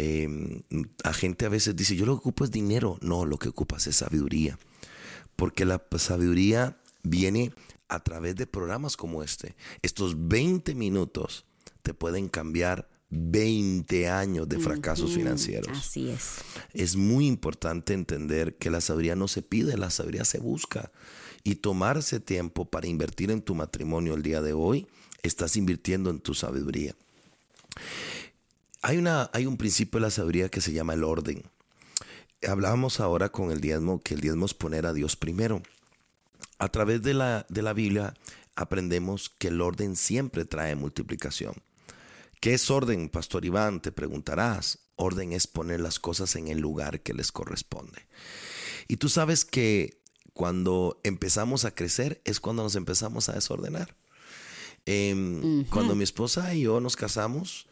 Eh, 0.02 0.64
la 1.04 1.14
gente 1.14 1.46
a 1.46 1.50
veces 1.50 1.76
dice, 1.76 1.94
yo 1.98 2.06
lo 2.06 2.14
que 2.14 2.20
ocupo 2.20 2.46
es 2.46 2.52
dinero. 2.52 2.98
No, 3.02 3.26
lo 3.26 3.38
que 3.38 3.50
ocupas 3.50 3.86
es 3.86 3.98
sabiduría. 3.98 4.58
Porque 5.36 5.66
la 5.66 5.84
sabiduría 5.98 6.78
viene 7.04 7.52
a 7.90 8.00
través 8.00 8.38
de 8.38 8.48
programas 8.48 8.96
como 8.96 9.24
este, 9.24 9.56
estos 9.82 10.30
20 10.30 10.74
minutos 10.76 11.46
te 11.82 11.94
pueden 11.94 12.30
cambiar 12.30 12.88
20 13.10 14.08
años 14.10 14.48
de 14.48 14.60
fracasos 14.60 15.14
financieros. 15.14 15.78
Así 15.78 16.10
es. 16.10 16.36
Es 16.74 16.96
muy 16.96 17.28
importante 17.28 17.94
entender 17.94 18.56
que 18.56 18.70
la 18.70 18.80
sabiduría 18.80 19.16
no 19.16 19.28
se 19.28 19.42
pide, 19.42 19.78
la 19.78 19.90
sabiduría 19.90 20.24
se 20.24 20.40
busca. 20.40 20.92
Y 21.44 21.56
tomarse 21.56 22.20
tiempo 22.20 22.66
para 22.66 22.88
invertir 22.88 23.32
en 23.32 23.42
tu 23.42 23.56
matrimonio 23.56 24.14
el 24.14 24.22
día 24.22 24.42
de 24.42 24.54
hoy, 24.54 24.88
estás 25.24 25.58
invirtiendo 25.58 26.10
en 26.10 26.20
tu 26.20 26.34
sabiduría. 26.34 26.96
Hay, 28.82 28.98
una, 28.98 29.30
hay 29.34 29.46
un 29.46 29.58
principio 29.58 30.00
de 30.00 30.06
la 30.06 30.12
sabiduría 30.12 30.50
que 30.50 30.62
se 30.62 30.72
llama 30.72 30.94
el 30.94 31.04
orden. 31.04 31.44
Hablábamos 32.48 33.00
ahora 33.00 33.30
con 33.30 33.52
el 33.52 33.60
diezmo 33.60 34.02
que 34.02 34.14
el 34.14 34.22
diezmo 34.22 34.46
es 34.46 34.54
poner 34.54 34.86
a 34.86 34.94
Dios 34.94 35.16
primero. 35.16 35.62
A 36.58 36.70
través 36.70 37.02
de 37.02 37.14
la, 37.14 37.46
de 37.50 37.62
la 37.62 37.74
Biblia 37.74 38.14
aprendemos 38.56 39.30
que 39.30 39.50
el 39.50 39.62
orden 39.62 39.96
siempre 39.96 40.46
trae 40.46 40.76
multiplicación. 40.76 41.56
¿Qué 42.40 42.54
es 42.54 42.70
orden, 42.70 43.10
Pastor 43.10 43.44
Iván? 43.44 43.82
Te 43.82 43.92
preguntarás. 43.92 44.80
Orden 44.96 45.34
es 45.34 45.48
poner 45.48 45.82
las 45.82 46.00
cosas 46.00 46.36
en 46.36 46.48
el 46.48 46.60
lugar 46.60 47.02
que 47.02 47.14
les 47.14 47.32
corresponde. 47.32 48.08
Y 48.88 48.98
tú 48.98 49.10
sabes 49.10 49.44
que 49.44 50.02
cuando 50.34 51.02
empezamos 51.04 51.66
a 51.66 51.76
crecer 51.76 52.22
es 52.24 52.40
cuando 52.40 52.64
nos 52.64 52.76
empezamos 52.76 53.28
a 53.28 53.34
desordenar. 53.34 53.96
Em, 54.86 55.66
cuando 55.66 55.96
mi 55.96 56.04
esposa 56.04 56.54
y 56.54 56.62
yo 56.62 56.80
nos 56.80 56.96
casamos, 56.96 57.69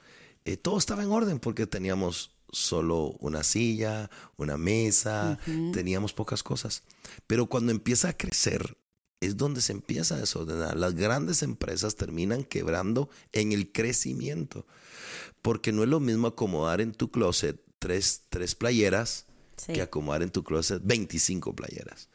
eh, 0.48 0.56
todo 0.56 0.78
estaba 0.78 1.04
en 1.04 1.12
orden 1.12 1.40
porque 1.40 1.68
teníamos 1.68 2.32
solo 2.54 3.18
una 3.20 3.44
silla, 3.44 4.10
una 4.38 4.58
mesa, 4.58 5.38
teníamos 5.74 6.14
pocas 6.14 6.42
cosas. 6.42 6.84
Pero 7.28 7.48
cuando 7.48 7.74
empieza 7.74 8.08
a 8.08 8.14
crecer, 8.18 8.78
es 9.20 9.36
donde 9.36 9.60
se 9.60 9.74
empieza 9.74 10.16
a 10.16 10.20
desordenar. 10.20 10.78
Las 10.78 10.96
grandes 10.96 11.44
empresas 11.44 11.96
terminan 11.96 12.46
quebrando 12.46 13.10
en 13.34 13.52
el 13.52 13.74
crecimiento. 13.74 14.66
Porque 15.42 15.74
no 15.74 15.84
es 15.84 15.90
lo 15.90 16.00
mismo 16.00 16.28
acomodar 16.28 16.80
en 16.80 16.94
tu 16.94 17.12
closet 17.12 17.62
tres, 17.78 18.22
tres 18.30 18.56
playeras 18.56 19.26
que 19.66 19.82
acomodar 19.82 20.24
en 20.24 20.30
tu 20.30 20.46
closet 20.46 20.82
25 20.82 21.54
playeras. 21.56 22.08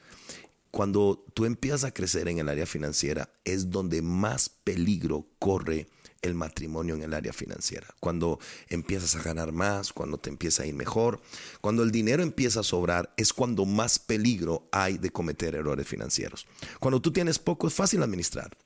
Cuando 0.71 1.23
tú 1.35 1.45
empiezas 1.45 1.85
a 1.85 1.93
crecer 1.93 2.29
en 2.29 2.39
el 2.39 2.49
área 2.49 2.65
financiera, 2.65 3.29
es 3.45 3.69
donde 3.69 4.01
más 4.01 4.49
peligro 4.49 5.27
corre 5.39 5.89
el 6.23 6.35
matrimonio 6.35 6.95
en 6.95 7.02
el 7.02 7.14
área 7.14 7.33
financiera. 7.33 7.88
Cuando 8.00 8.38
empiezas 8.69 9.17
a 9.17 9.23
ganar 9.23 9.52
más, 9.52 9.93
cuando 9.93 10.19
te 10.19 10.31
empieza 10.31 10.62
a 10.62 10.67
ir 10.67 10.75
mejor, 10.75 11.21
cuando 11.61 11.83
el 11.83 11.91
dinero 11.91 12.23
empieza 12.23 12.61
a 12.61 12.64
sobrar, 12.64 13.12
es 13.17 13.33
cuando 13.33 13.64
más 13.64 13.99
peligro 13.99 14.69
hay 14.73 14.99
de 14.99 15.11
cometer 15.11 15.55
errores 15.55 15.87
financieros. 15.87 16.47
Cuando 16.81 17.02
tú 17.02 17.12
tienes 17.12 17.38
poco, 17.38 17.67
es 17.67 17.75
fácil 17.75 18.02
administrar. 18.02 18.57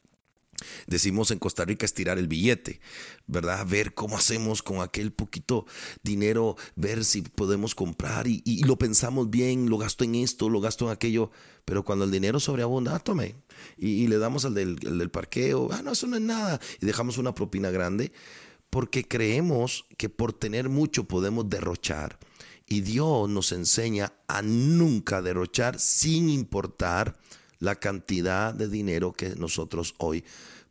Decimos 0.86 1.30
en 1.30 1.38
Costa 1.38 1.64
Rica 1.64 1.86
estirar 1.86 2.18
el 2.18 2.28
billete, 2.28 2.80
¿verdad? 3.26 3.66
Ver 3.66 3.94
cómo 3.94 4.16
hacemos 4.16 4.62
con 4.62 4.80
aquel 4.80 5.12
poquito 5.12 5.66
dinero, 6.02 6.56
ver 6.74 7.04
si 7.04 7.22
podemos 7.22 7.74
comprar 7.74 8.26
y, 8.26 8.62
lo 8.64 8.76
pensamos 8.76 9.30
bien, 9.30 9.68
lo 9.68 9.78
gasto 9.78 10.04
en 10.04 10.14
esto, 10.16 10.48
lo 10.48 10.60
gasto 10.60 10.86
en 10.86 10.92
aquello, 10.92 11.30
pero 11.64 11.84
cuando 11.84 12.04
el 12.04 12.10
dinero 12.10 12.40
sobreabunda, 12.40 12.94
ah, 12.96 12.98
tome, 13.00 13.34
y, 13.76 14.06
le 14.06 14.18
damos 14.18 14.44
al 14.44 14.54
del, 14.54 14.76
del 14.76 15.10
parqueo, 15.10 15.68
ah, 15.72 15.82
no, 15.82 15.92
eso 15.92 16.06
no 16.06 16.16
es 16.16 16.22
nada, 16.22 16.60
y 16.80 16.86
dejamos 16.86 17.18
una 17.18 17.34
propina 17.34 17.70
grande, 17.70 18.12
porque 18.70 19.06
creemos 19.06 19.86
que 19.96 20.08
por 20.08 20.32
tener 20.32 20.68
mucho 20.68 21.04
podemos 21.04 21.48
derrochar. 21.48 22.18
Y 22.68 22.80
Dios 22.80 23.28
nos 23.28 23.52
enseña 23.52 24.12
a 24.26 24.42
nunca 24.42 25.22
derrochar 25.22 25.78
sin 25.78 26.28
importar 26.28 27.16
la 27.58 27.76
cantidad 27.76 28.54
de 28.54 28.68
dinero 28.68 29.12
que 29.12 29.34
nosotros 29.36 29.94
hoy 29.98 30.24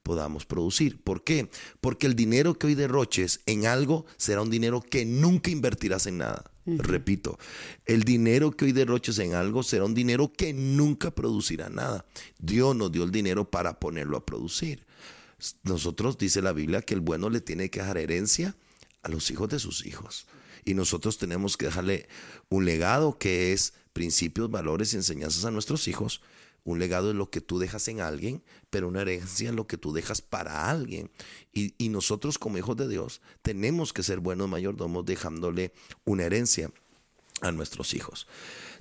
podamos 0.06 0.46
producir. 0.46 1.02
¿Por 1.02 1.24
qué? 1.24 1.50
Porque 1.82 2.06
el 2.06 2.16
dinero 2.16 2.54
que 2.54 2.68
hoy 2.68 2.76
derroches 2.76 3.42
en 3.48 3.66
algo 3.66 4.06
será 4.18 4.44
un 4.44 4.52
dinero 4.52 4.82
que 4.82 5.04
nunca 5.04 5.50
invertirás 5.50 6.06
en 6.06 6.20
nada. 6.20 6.52
Repito, 6.68 7.38
el 7.86 8.04
dinero 8.04 8.52
que 8.52 8.66
hoy 8.66 8.72
derroches 8.72 9.20
en 9.20 9.36
algo 9.36 9.62
será 9.62 9.86
un 9.86 9.94
dinero 9.94 10.32
que 10.32 10.54
nunca 10.54 11.12
producirá 11.12 11.70
nada. 11.70 12.06
Dios 12.40 12.76
nos 12.76 12.92
dio 12.92 13.04
el 13.04 13.12
dinero 13.12 13.50
para 13.50 13.80
ponerlo 13.80 14.18
a 14.18 14.26
producir. 14.26 14.86
Nosotros 15.64 16.18
dice 16.18 16.42
la 16.42 16.54
Biblia 16.54 16.82
que 16.82 16.94
el 16.94 17.02
bueno 17.02 17.30
le 17.30 17.42
tiene 17.42 17.70
que 17.70 17.82
dejar 17.82 17.98
herencia 17.98 18.56
a 19.04 19.10
los 19.10 19.30
hijos 19.30 19.50
de 19.50 19.60
sus 19.60 19.86
hijos. 19.86 20.28
Y 20.66 20.74
nosotros 20.74 21.18
tenemos 21.18 21.58
que 21.58 21.68
dejarle 21.68 22.08
un 22.50 22.66
legado 22.66 23.18
que 23.18 23.54
es 23.54 23.74
principios, 23.94 24.50
valores 24.50 24.94
y 24.94 24.98
enseñanzas 24.98 25.46
a 25.46 25.52
nuestros 25.52 25.88
hijos 25.88 26.22
un 26.66 26.80
legado 26.80 27.12
es 27.12 27.16
lo 27.16 27.30
que 27.30 27.42
tú 27.42 27.60
dejas 27.60 27.88
en 27.88 28.02
alguien, 28.02 28.44
pero 28.72 28.88
una 28.88 29.02
herencia 29.02 29.50
es 29.50 29.56
lo 29.56 29.68
que 29.68 29.78
tú 29.78 29.94
dejas 29.94 30.22
para 30.22 30.70
alguien. 30.70 31.12
Y, 31.54 31.90
nosotros 31.90 32.40
como 32.40 32.58
hijos 32.58 32.76
de 32.76 32.90
Dios 32.90 33.22
tenemos 33.44 33.94
que 33.94 34.02
ser 34.02 34.20
buenos 34.20 34.50
mayordomos 34.50 35.06
dejándole 35.06 35.72
una 36.06 36.24
herencia 36.24 36.72
a 37.42 37.52
nuestros 37.52 37.94
hijos. 37.94 38.28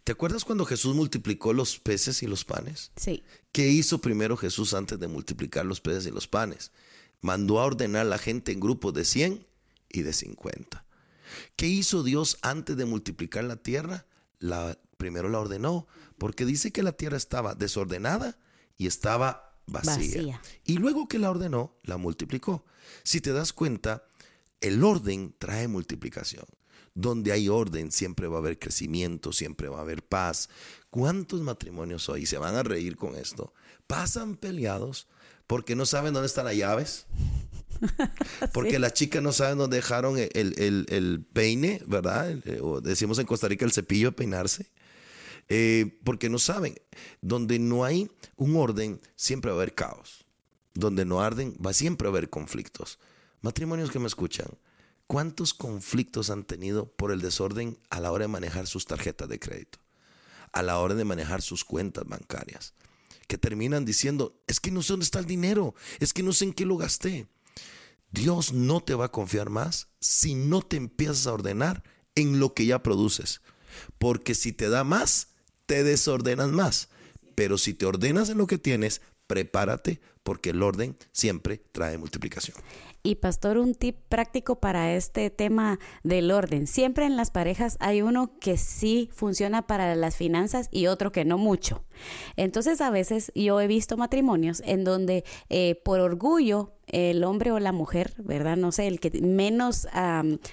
¿Te 0.02 0.12
acuerdas 0.12 0.46
cuando 0.46 0.64
Jesús 0.64 0.96
multiplicó 0.96 1.52
los 1.52 1.78
peces 1.78 2.22
y 2.22 2.26
los 2.26 2.46
panes? 2.46 2.90
Sí. 2.96 3.22
¿Qué 3.52 3.68
hizo 3.68 4.00
primero 4.00 4.38
Jesús 4.38 4.72
antes 4.72 4.98
de 4.98 5.06
multiplicar 5.06 5.66
los 5.66 5.82
peces 5.82 6.06
y 6.06 6.10
los 6.10 6.26
panes? 6.26 6.72
Mandó 7.20 7.60
a 7.60 7.66
ordenar 7.66 8.06
a 8.06 8.08
la 8.08 8.18
gente 8.18 8.52
en 8.52 8.60
grupos 8.60 8.94
de 8.94 9.04
100 9.04 9.46
y 9.90 10.02
de 10.02 10.12
50. 10.14 10.86
¿Qué 11.54 11.66
hizo 11.66 12.02
Dios 12.02 12.38
antes 12.40 12.78
de 12.78 12.86
multiplicar 12.86 13.44
la 13.44 13.56
tierra? 13.56 14.06
La, 14.38 14.78
primero 14.96 15.28
la 15.28 15.40
ordenó, 15.40 15.86
porque 16.18 16.44
dice 16.44 16.72
que 16.72 16.82
la 16.82 16.92
tierra 16.92 17.16
estaba 17.16 17.54
desordenada 17.54 18.38
y 18.76 18.86
estaba 18.86 19.58
vacía. 19.66 20.40
Y 20.64 20.78
luego 20.78 21.08
que 21.08 21.18
la 21.18 21.30
ordenó, 21.30 21.76
la 21.82 21.96
multiplicó. 21.96 22.64
Si 23.02 23.20
te 23.20 23.32
das 23.32 23.52
cuenta, 23.52 24.04
el 24.60 24.82
orden 24.82 25.34
trae 25.38 25.68
multiplicación. 25.68 26.44
Donde 26.94 27.32
hay 27.32 27.48
orden 27.48 27.90
siempre 27.90 28.28
va 28.28 28.36
a 28.36 28.38
haber 28.38 28.58
crecimiento, 28.58 29.32
siempre 29.32 29.68
va 29.68 29.78
a 29.78 29.82
haber 29.82 30.04
paz. 30.04 30.48
¿Cuántos 30.90 31.40
matrimonios 31.40 32.08
hoy 32.08 32.24
se 32.24 32.38
van 32.38 32.54
a 32.54 32.62
reír 32.62 32.96
con 32.96 33.16
esto? 33.16 33.52
Pasan 33.88 34.36
peleados 34.36 35.08
porque 35.46 35.74
no 35.74 35.86
saben 35.86 36.14
dónde 36.14 36.28
están 36.28 36.46
las 36.46 36.56
llaves. 36.56 37.06
Porque 38.52 38.78
las 38.78 38.94
chicas 38.94 39.22
no 39.22 39.32
saben 39.32 39.58
dónde 39.58 39.76
dejaron 39.76 40.16
el, 40.16 41.26
peine, 41.32 41.82
¿verdad? 41.86 42.34
O 42.62 42.80
decimos 42.80 43.18
en 43.18 43.26
Costa 43.26 43.48
Rica 43.48 43.64
el 43.64 43.72
cepillo 43.72 44.10
de 44.10 44.16
peinarse. 44.16 44.70
Eh, 45.48 46.00
porque 46.04 46.28
no 46.28 46.38
saben. 46.38 46.80
Donde 47.20 47.58
no 47.58 47.84
hay 47.84 48.10
un 48.36 48.56
orden, 48.56 49.00
siempre 49.16 49.50
va 49.50 49.56
a 49.56 49.60
haber 49.60 49.74
caos. 49.74 50.24
Donde 50.74 51.04
no 51.04 51.20
arden, 51.20 51.56
va 51.64 51.72
siempre 51.72 52.08
a 52.08 52.10
haber 52.10 52.30
conflictos. 52.30 52.98
Matrimonios 53.40 53.90
que 53.90 53.98
me 53.98 54.06
escuchan, 54.06 54.48
¿cuántos 55.06 55.54
conflictos 55.54 56.30
han 56.30 56.44
tenido 56.44 56.86
por 56.86 57.12
el 57.12 57.20
desorden 57.20 57.78
a 57.90 58.00
la 58.00 58.10
hora 58.10 58.24
de 58.24 58.28
manejar 58.28 58.66
sus 58.66 58.86
tarjetas 58.86 59.28
de 59.28 59.38
crédito? 59.38 59.78
A 60.52 60.62
la 60.62 60.78
hora 60.78 60.94
de 60.94 61.04
manejar 61.04 61.42
sus 61.42 61.64
cuentas 61.64 62.04
bancarias. 62.06 62.74
Que 63.28 63.38
terminan 63.38 63.84
diciendo, 63.84 64.42
es 64.46 64.60
que 64.60 64.70
no 64.70 64.82
sé 64.82 64.92
dónde 64.92 65.04
está 65.04 65.18
el 65.18 65.26
dinero, 65.26 65.74
es 66.00 66.12
que 66.12 66.22
no 66.22 66.32
sé 66.32 66.46
en 66.46 66.52
qué 66.52 66.66
lo 66.66 66.76
gasté. 66.76 67.26
Dios 68.10 68.52
no 68.52 68.80
te 68.80 68.94
va 68.94 69.06
a 69.06 69.12
confiar 69.12 69.50
más 69.50 69.88
si 70.00 70.34
no 70.34 70.62
te 70.62 70.76
empiezas 70.76 71.26
a 71.26 71.32
ordenar 71.32 71.82
en 72.14 72.38
lo 72.38 72.54
que 72.54 72.66
ya 72.66 72.82
produces. 72.82 73.40
Porque 73.98 74.34
si 74.34 74.52
te 74.52 74.68
da 74.68 74.84
más, 74.84 75.33
te 75.66 75.84
desordenas 75.84 76.48
más. 76.48 76.88
Pero 77.34 77.58
si 77.58 77.74
te 77.74 77.86
ordenas 77.86 78.30
en 78.30 78.38
lo 78.38 78.46
que 78.46 78.58
tienes, 78.58 79.00
prepárate 79.26 80.00
porque 80.22 80.50
el 80.50 80.62
orden 80.62 80.96
siempre 81.12 81.60
trae 81.72 81.98
multiplicación. 81.98 82.56
Y 83.02 83.16
pastor, 83.16 83.58
un 83.58 83.74
tip 83.74 83.98
práctico 84.08 84.60
para 84.60 84.94
este 84.94 85.28
tema 85.28 85.78
del 86.02 86.30
orden. 86.30 86.66
Siempre 86.66 87.04
en 87.04 87.18
las 87.18 87.30
parejas 87.30 87.76
hay 87.78 88.00
uno 88.00 88.38
que 88.40 88.56
sí 88.56 89.10
funciona 89.12 89.66
para 89.66 89.94
las 89.94 90.16
finanzas 90.16 90.68
y 90.70 90.86
otro 90.86 91.12
que 91.12 91.26
no 91.26 91.36
mucho. 91.36 91.84
Entonces 92.36 92.80
a 92.80 92.88
veces 92.88 93.30
yo 93.34 93.60
he 93.60 93.66
visto 93.66 93.98
matrimonios 93.98 94.62
en 94.64 94.84
donde 94.84 95.24
eh, 95.50 95.78
por 95.84 96.00
orgullo 96.00 96.73
el 96.86 97.24
hombre 97.24 97.50
o 97.50 97.58
la 97.58 97.72
mujer, 97.72 98.14
¿verdad? 98.18 98.56
No 98.56 98.72
sé, 98.72 98.86
el 98.86 99.00
que 99.00 99.10
menos 99.20 99.86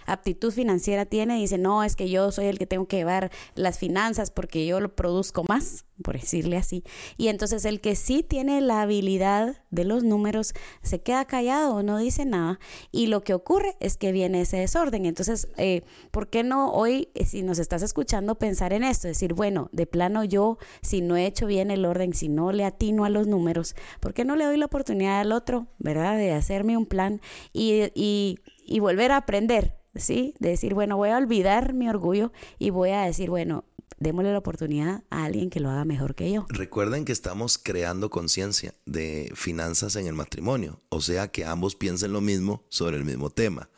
aptitud 0.05 0.51
financiera 0.51 1.05
tiene, 1.05 1.37
dice, 1.37 1.57
no, 1.57 1.83
es 1.83 1.95
que 1.95 2.09
yo 2.09 2.31
soy 2.31 2.45
el 2.45 2.57
que 2.57 2.67
tengo 2.67 2.87
que 2.87 2.97
llevar 2.97 3.31
las 3.55 3.77
finanzas 3.79 4.31
porque 4.31 4.65
yo 4.65 4.79
lo 4.79 4.95
produzco 4.95 5.43
más, 5.47 5.85
por 6.01 6.19
decirle 6.19 6.57
así. 6.57 6.83
Y 7.17 7.27
entonces 7.27 7.65
el 7.65 7.81
que 7.81 7.95
sí 7.95 8.23
tiene 8.23 8.61
la 8.61 8.81
habilidad 8.81 9.63
de 9.69 9.85
los 9.85 10.03
números 10.03 10.53
se 10.81 11.01
queda 11.01 11.25
callado, 11.25 11.83
no 11.83 11.97
dice 11.97 12.25
nada. 12.25 12.59
Y 12.91 13.07
lo 13.07 13.23
que 13.23 13.33
ocurre 13.33 13.75
es 13.79 13.97
que 13.97 14.11
viene 14.11 14.41
ese 14.41 14.57
desorden. 14.57 15.05
Entonces, 15.05 15.47
eh, 15.57 15.83
¿por 16.11 16.29
qué 16.29 16.43
no 16.43 16.71
hoy, 16.71 17.09
eh, 17.13 17.25
si 17.25 17.43
nos 17.43 17.59
estás 17.59 17.81
escuchando, 17.81 18.35
pensar 18.35 18.73
en 18.73 18.83
esto? 18.83 19.07
Decir, 19.07 19.33
bueno, 19.33 19.69
de 19.71 19.85
plano 19.85 20.23
yo, 20.23 20.57
si 20.81 21.01
no 21.01 21.15
he 21.15 21.25
hecho 21.25 21.45
bien 21.45 21.71
el 21.71 21.85
orden, 21.85 22.13
si 22.13 22.29
no 22.29 22.51
le 22.51 22.65
atino 22.65 23.05
a 23.05 23.09
los 23.09 23.27
números, 23.27 23.75
¿por 23.99 24.13
qué 24.13 24.25
no 24.25 24.35
le 24.35 24.45
doy 24.45 24.57
la 24.57 24.65
oportunidad 24.65 25.19
al 25.19 25.31
otro, 25.31 25.67
¿verdad? 25.77 26.17
De 26.25 26.33
hacerme 26.33 26.77
un 26.77 26.85
plan 26.85 27.21
y, 27.53 27.91
y, 27.95 28.39
y 28.65 28.79
volver 28.79 29.11
a 29.11 29.17
aprender, 29.17 29.75
¿sí? 29.95 30.35
De 30.39 30.49
decir, 30.49 30.73
bueno, 30.73 30.97
voy 30.97 31.09
a 31.09 31.17
olvidar 31.17 31.73
mi 31.73 31.89
orgullo 31.89 32.31
y 32.59 32.69
voy 32.69 32.91
a 32.91 33.01
decir, 33.01 33.29
bueno, 33.29 33.65
démosle 34.01 34.31
la 34.31 34.39
oportunidad 34.39 35.03
a 35.09 35.25
alguien 35.25 35.49
que 35.49 35.59
lo 35.59 35.69
haga 35.69 35.85
mejor 35.85 36.15
que 36.15 36.31
yo. 36.31 36.45
Recuerden 36.49 37.05
que 37.05 37.11
estamos 37.11 37.57
creando 37.57 38.09
conciencia 38.09 38.73
de 38.85 39.31
finanzas 39.35 39.95
en 39.95 40.07
el 40.07 40.13
matrimonio, 40.13 40.81
o 40.89 41.01
sea 41.01 41.29
que 41.29 41.45
ambos 41.45 41.75
piensen 41.75 42.11
lo 42.11 42.19
mismo 42.19 42.63
sobre 42.69 42.97
el 42.97 43.05
mismo 43.05 43.29
tema. 43.29 43.69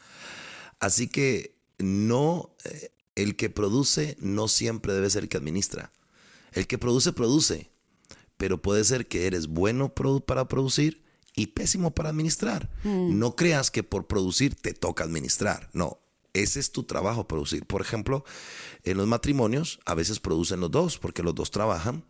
Así 0.80 1.08
que 1.08 1.56
no, 1.78 2.56
eh, 2.64 2.92
el 3.16 3.36
que 3.36 3.50
produce 3.50 4.16
no 4.20 4.48
siempre 4.48 4.94
debe 4.94 5.10
ser 5.10 5.24
el 5.24 5.30
que 5.30 5.38
administra. 5.38 5.92
El 6.54 6.68
que 6.68 6.78
produce, 6.78 7.14
produce, 7.14 7.72
pero 8.38 8.62
puede 8.62 8.84
ser 8.84 9.08
que 9.08 9.28
eres 9.28 9.48
bueno 9.48 9.94
para 10.26 10.48
producir 10.48 11.03
y 11.36 11.48
pésimo 11.48 11.92
para 11.94 12.10
administrar. 12.10 12.70
Mm. 12.84 13.18
No 13.18 13.36
creas 13.36 13.72
que 13.72 13.84
por 13.84 14.08
producir 14.08 14.56
te 14.56 14.74
toca 14.74 15.04
administrar. 15.04 15.70
No, 15.74 16.00
ese 16.34 16.60
es 16.60 16.72
tu 16.72 16.84
trabajo, 16.84 17.28
producir. 17.28 17.66
Por 17.66 17.82
ejemplo, 17.82 18.24
en 18.84 18.98
los 18.98 19.08
matrimonios 19.08 19.80
a 19.86 19.96
veces 19.96 20.20
producen 20.20 20.60
los 20.60 20.72
dos 20.72 20.98
porque 20.98 21.24
los 21.24 21.36
dos 21.36 21.52
trabajan, 21.52 22.04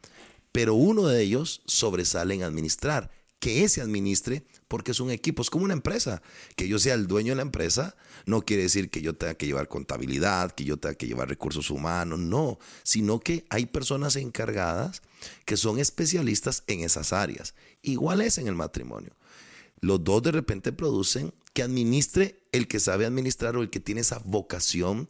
pero 0.52 0.76
uno 0.76 1.08
de 1.08 1.22
ellos 1.22 1.62
sobresale 1.66 2.34
en 2.36 2.44
administrar. 2.44 3.12
Que 3.40 3.66
ese 3.66 3.82
administre 3.82 4.46
porque 4.74 4.90
es 4.90 5.00
un 5.00 5.12
equipo, 5.12 5.44
es 5.44 5.52
como 5.52 5.66
una 5.66 5.76
empresa. 5.76 6.24
Que 6.56 6.68
yo 6.68 6.80
sea 6.80 6.96
el 6.96 7.06
dueño 7.06 7.34
de 7.34 7.36
la 7.36 7.42
empresa 7.44 7.96
no 8.26 8.42
quiere 8.42 8.64
decir 8.64 8.90
que 8.90 9.04
yo 9.04 9.14
tenga 9.14 9.36
que 9.36 9.46
llevar 9.46 9.68
contabilidad, 9.68 10.52
que 10.52 10.64
yo 10.64 10.78
tenga 10.78 10.96
que 10.96 11.06
llevar 11.06 11.30
recursos 11.30 11.70
humanos, 11.70 12.18
no, 12.18 12.58
sino 12.82 13.20
que 13.20 13.46
hay 13.52 13.68
personas 13.68 14.16
encargadas 14.16 15.04
que 15.46 15.58
son 15.58 15.78
especialistas 15.78 16.64
en 16.66 16.80
esas 16.80 17.14
áreas. 17.14 17.54
Igual 17.84 18.22
es 18.22 18.40
en 18.40 18.48
el 18.48 18.56
matrimonio. 18.56 19.16
Los 19.80 20.04
dos 20.04 20.24
de 20.24 20.32
repente 20.32 20.72
producen 20.72 21.36
que 21.54 21.62
administre 21.62 22.40
el 22.52 22.68
que 22.68 22.80
sabe 22.80 23.06
administrar 23.06 23.56
o 23.56 23.62
el 23.62 23.70
que 23.70 23.80
tiene 23.80 24.02
esa 24.02 24.24
vocación 24.26 25.08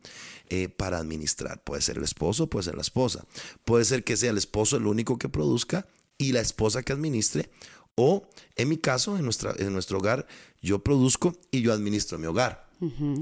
eh, 0.49 0.67
para 0.67 0.97
administrar. 0.97 1.63
Puede 1.63 1.81
ser 1.81 1.99
el 1.99 2.03
esposo, 2.03 2.49
puede 2.49 2.65
ser 2.65 2.75
la 2.75 2.81
esposa. 2.81 3.23
Puede 3.63 3.85
ser 3.85 4.03
que 4.03 4.17
sea 4.17 4.31
el 4.31 4.37
esposo 4.37 4.75
el 4.75 4.87
único 4.87 5.17
que 5.17 5.29
produzca 5.29 5.87
y 6.17 6.33
la 6.33 6.41
esposa 6.41 6.83
que 6.83 6.91
administre. 6.91 7.49
O 7.95 8.27
en 8.55 8.69
mi 8.69 8.77
caso, 8.77 9.17
en, 9.17 9.25
nuestra, 9.25 9.53
en 9.57 9.73
nuestro 9.73 9.99
hogar, 9.99 10.27
yo 10.61 10.79
produzco 10.79 11.35
y 11.51 11.61
yo 11.61 11.73
administro 11.73 12.17
mi 12.17 12.27
hogar. 12.27 12.67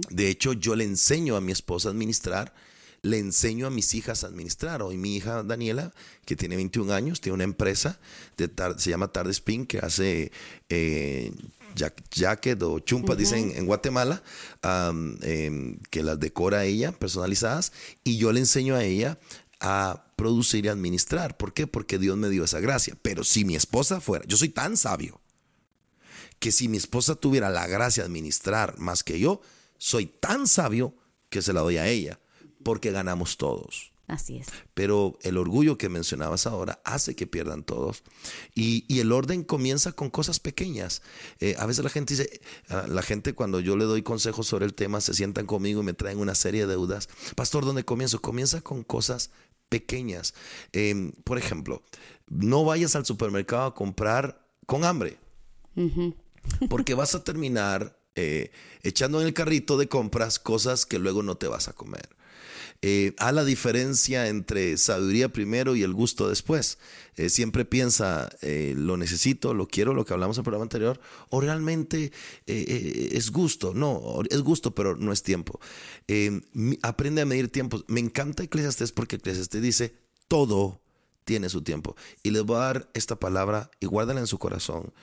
De 0.09 0.27
hecho, 0.27 0.53
yo 0.53 0.75
le 0.75 0.85
enseño 0.85 1.35
a 1.35 1.41
mi 1.41 1.51
esposa 1.51 1.89
a 1.89 1.91
administrar 1.91 2.51
le 3.03 3.17
enseño 3.17 3.67
a 3.67 3.71
mis 3.71 3.93
hijas 3.93 4.23
a 4.23 4.27
administrar. 4.27 4.81
Hoy 4.81 4.97
mi 4.97 5.15
hija 5.15 5.43
Daniela, 5.43 5.91
que 6.25 6.35
tiene 6.35 6.55
21 6.55 6.93
años, 6.93 7.21
tiene 7.21 7.35
una 7.35 7.43
empresa, 7.43 7.99
de 8.37 8.49
se 8.77 8.89
llama 8.89 9.11
Tarde 9.11 9.31
Spin, 9.31 9.65
que 9.65 9.79
hace 9.79 10.31
eh, 10.69 11.31
jacket 12.11 12.61
o 12.61 12.79
chumpas, 12.79 13.17
dicen 13.17 13.53
en 13.55 13.65
Guatemala, 13.65 14.21
em, 15.21 15.77
que 15.89 16.03
las 16.03 16.19
decora 16.19 16.65
ella, 16.65 16.91
personalizadas, 16.91 17.71
y 18.03 18.17
yo 18.17 18.31
le 18.31 18.41
enseño 18.41 18.75
a 18.75 18.83
ella 18.83 19.17
a 19.59 20.03
producir 20.21 20.65
y 20.65 20.67
administrar. 20.67 21.35
¿Por 21.35 21.51
qué? 21.51 21.65
Porque 21.65 21.97
Dios 21.97 22.15
me 22.15 22.29
dio 22.29 22.43
esa 22.43 22.59
gracia. 22.59 22.95
Pero 23.01 23.23
si 23.23 23.43
mi 23.43 23.55
esposa 23.55 23.99
fuera, 23.99 24.23
yo 24.27 24.37
soy 24.37 24.49
tan 24.49 24.77
sabio, 24.77 25.19
que 26.37 26.51
si 26.51 26.67
mi 26.67 26.77
esposa 26.77 27.15
tuviera 27.15 27.49
la 27.49 27.65
gracia 27.65 28.03
de 28.03 28.05
administrar 28.05 28.77
más 28.77 29.03
que 29.03 29.19
yo, 29.19 29.41
soy 29.79 30.05
tan 30.05 30.45
sabio 30.45 30.95
que 31.31 31.41
se 31.41 31.53
la 31.53 31.61
doy 31.61 31.77
a 31.77 31.87
ella 31.87 32.19
porque 32.63 32.91
ganamos 32.91 33.37
todos. 33.37 33.93
Así 34.05 34.37
es. 34.37 34.47
Pero 34.75 35.17
el 35.23 35.37
orgullo 35.37 35.79
que 35.79 35.89
mencionabas 35.89 36.45
ahora 36.45 36.79
hace 36.83 37.15
que 37.15 37.25
pierdan 37.25 37.63
todos. 37.63 38.03
Y, 38.53 38.99
el 38.99 39.11
orden 39.13 39.43
comienza 39.43 39.93
con 39.93 40.11
cosas 40.11 40.39
pequeñas. 40.39 41.01
Eh, 41.39 41.55
a 41.57 41.65
veces 41.65 41.83
la 41.83 41.89
gente 41.89 42.13
dice, 42.13 42.41
ah, 42.69 42.85
la 42.87 43.01
gente 43.01 43.33
cuando 43.33 43.59
yo 43.59 43.75
le 43.75 43.85
doy 43.85 44.03
consejos 44.03 44.45
sobre 44.45 44.65
el 44.65 44.75
tema 44.75 45.01
se 45.01 45.15
sientan 45.15 45.47
conmigo 45.47 45.81
y 45.81 45.85
me 45.85 45.93
traen 45.93 46.19
una 46.19 46.35
serie 46.35 46.67
de 46.67 46.73
deudas. 46.73 47.09
Pastor, 47.35 47.65
¿dónde 47.65 47.85
comienzo? 47.85 48.21
Comienza 48.21 48.61
con 48.61 48.83
cosas 48.83 49.31
pequeñas. 49.71 50.35
Em, 50.73 51.13
por 51.23 51.37
ejemplo, 51.37 51.81
no 52.27 52.65
vayas 52.65 52.95
al 52.97 53.05
supermercado 53.05 53.63
a 53.63 53.73
comprar 53.73 54.45
con 54.67 54.83
hambre. 54.83 55.17
Porque 56.69 56.93
vas 56.93 57.15
a 57.15 57.23
terminar 57.23 57.97
eh, 58.15 58.51
echando 58.83 59.21
en 59.21 59.27
el 59.27 59.33
carrito 59.33 59.77
de 59.77 59.87
compras 59.87 60.37
cosas 60.37 60.85
que 60.85 60.99
luego 60.99 61.23
no 61.23 61.37
te 61.37 61.47
vas 61.47 61.69
a 61.69 61.73
comer 61.73 62.09
eh, 62.81 63.13
a 63.19 63.31
la 63.31 63.43
diferencia 63.43 64.27
entre 64.27 64.77
sabiduría 64.77 65.29
primero 65.29 65.75
y 65.75 65.83
el 65.83 65.93
gusto 65.93 66.29
después. 66.29 66.79
Eh, 67.15 67.29
siempre 67.29 67.65
piensa, 67.65 68.29
eh, 68.41 68.73
lo 68.75 68.97
necesito, 68.97 69.53
lo 69.53 69.67
quiero, 69.67 69.93
lo 69.93 70.05
que 70.05 70.13
hablamos 70.13 70.37
en 70.37 70.41
el 70.41 70.45
programa 70.45 70.63
anterior, 70.63 70.99
o 71.29 71.41
realmente 71.41 72.11
eh, 72.47 73.09
es 73.11 73.31
gusto. 73.31 73.73
No, 73.73 74.21
es 74.29 74.41
gusto, 74.41 74.73
pero 74.73 74.95
no 74.95 75.11
es 75.11 75.21
tiempo. 75.21 75.59
aprende 76.81 77.21
a 77.21 77.25
medir 77.25 77.51
tiempos. 77.51 77.85
Me 77.87 77.99
encanta 77.99 78.43
Eclesiastes 78.43 78.91
porque 78.91 79.17
Eclesiastes 79.17 79.61
dice, 79.61 79.95
todo 80.27 80.81
tiene 81.23 81.49
su 81.49 81.61
tiempo. 81.61 81.95
Y 82.23 82.31
les 82.31 82.43
voy 82.43 82.57
a 82.57 82.59
dar 82.61 82.89
esta 82.93 83.19
palabra 83.19 83.69
y 83.79 83.85
guárdala 83.85 84.21
en 84.21 84.27
su 84.27 84.39
corazón. 84.39 84.93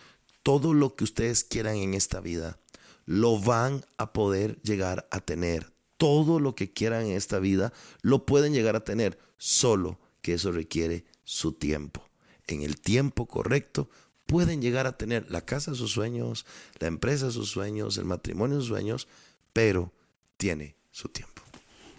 Todo 0.43 0.75
lo 0.75 0.97
que 0.97 1.05
ustedes 1.05 1.45
quieran 1.45 1.77
en 1.77 1.95
esta 1.95 2.21
vida, 2.21 2.59
lo 3.05 3.39
van 3.39 3.85
a 3.97 4.13
poder 4.13 4.61
llegar 4.63 5.07
a 5.11 5.21
tener 5.21 5.73
todo 5.99 6.41
lo 6.41 6.55
que 6.55 6.73
quieran 6.73 7.07
en 7.07 7.13
esta 7.13 7.39
vida, 7.39 7.73
lo 8.01 8.25
pueden 8.25 8.55
llegar 8.55 8.77
a 8.77 8.85
tener, 8.85 9.19
solo 9.37 9.99
que 10.23 10.35
eso 10.35 10.53
requiere 10.53 11.05
su 11.25 11.53
tiempo. 11.53 12.03
En 12.47 12.63
el 12.63 12.81
tiempo 12.81 13.27
correcto 13.27 13.91
pueden 14.25 14.63
llegar 14.63 14.87
a 14.87 14.97
tener 14.97 15.31
la 15.31 15.43
casa 15.43 15.73
de 15.73 15.77
sus 15.77 15.93
sueños, 15.93 16.47
la 16.79 16.89
empresa 16.89 17.27
de 17.27 17.33
sus 17.33 17.51
sueños, 17.51 17.99
el 17.99 18.05
matrimonio 18.07 18.57
de 18.57 18.63
sus 18.63 18.69
sueños, 18.69 19.09
pero 19.53 19.93
tiene 20.37 20.77
su 20.91 21.09
tiempo. 21.09 21.43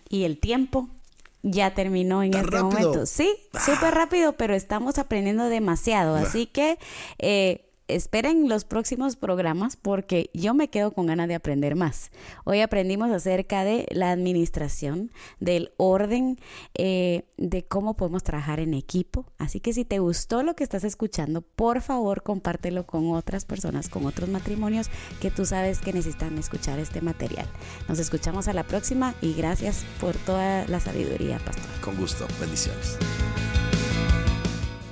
Y 0.10 0.24
el 0.24 0.40
tiempo 0.40 0.90
ya 1.44 1.74
terminó 1.74 2.24
en 2.24 2.34
este 2.34 2.62
momento. 2.62 3.06
Sí, 3.06 3.32
ah. 3.54 3.60
súper 3.60 3.94
rápido, 3.94 4.34
pero 4.34 4.56
estamos 4.56 4.98
aprendiendo 4.98 5.46
demasiado. 5.46 6.16
Así 6.16 6.46
que 6.46 6.80
eh, 7.18 7.69
esperen 7.90 8.48
los 8.48 8.66
próximos 8.66 9.16
programas 9.16 9.76
porque 9.76 10.30
yo 10.34 10.54
me 10.54 10.70
quedo 10.70 10.92
con 10.92 11.08
ganas 11.08 11.28
de 11.28 11.36
aprender 11.36 11.76
más. 11.76 12.12
Hoy 12.46 12.62
aprendimos 12.62 13.12
acerca 13.12 13.64
de 13.64 13.88
la 13.92 14.12
administración, 14.12 15.12
del 15.40 15.72
orden, 15.78 16.40
eh, 16.76 17.24
de 17.38 17.64
cómo 17.66 17.96
podemos 17.96 18.24
trabajar 18.24 18.60
en 18.60 18.74
equipo. 18.74 19.26
Así 19.38 19.60
que 19.60 19.74
si 19.74 19.86
te 19.86 20.00
gustó 20.00 20.44
lo 20.44 20.56
que 20.56 20.64
estás 20.64 20.84
escuchando, 20.84 21.42
por 21.42 21.82
favor 21.82 22.24
compártelo 22.24 22.86
con 22.86 23.12
otras 23.14 23.46
personas, 23.46 23.90
con 23.90 24.06
otros 24.06 24.30
matrimonios 24.30 24.90
que 25.22 25.32
tú 25.32 25.46
sabes 25.46 25.80
que 25.80 25.94
necesitan 25.94 26.38
escuchar 26.38 26.80
este 26.80 27.02
material. 27.02 27.48
Nos 27.88 28.00
escuchamos 28.00 28.48
a 28.48 28.54
la 28.54 28.64
próxima 28.64 29.16
y 29.22 29.34
gracias 29.34 29.84
por 30.00 30.16
toda 30.16 30.66
la 30.68 30.80
sabiduría, 30.80 31.40
pastor. 31.40 31.66
Con 31.82 31.98
gusto, 31.98 32.28
bendiciones. 32.40 32.98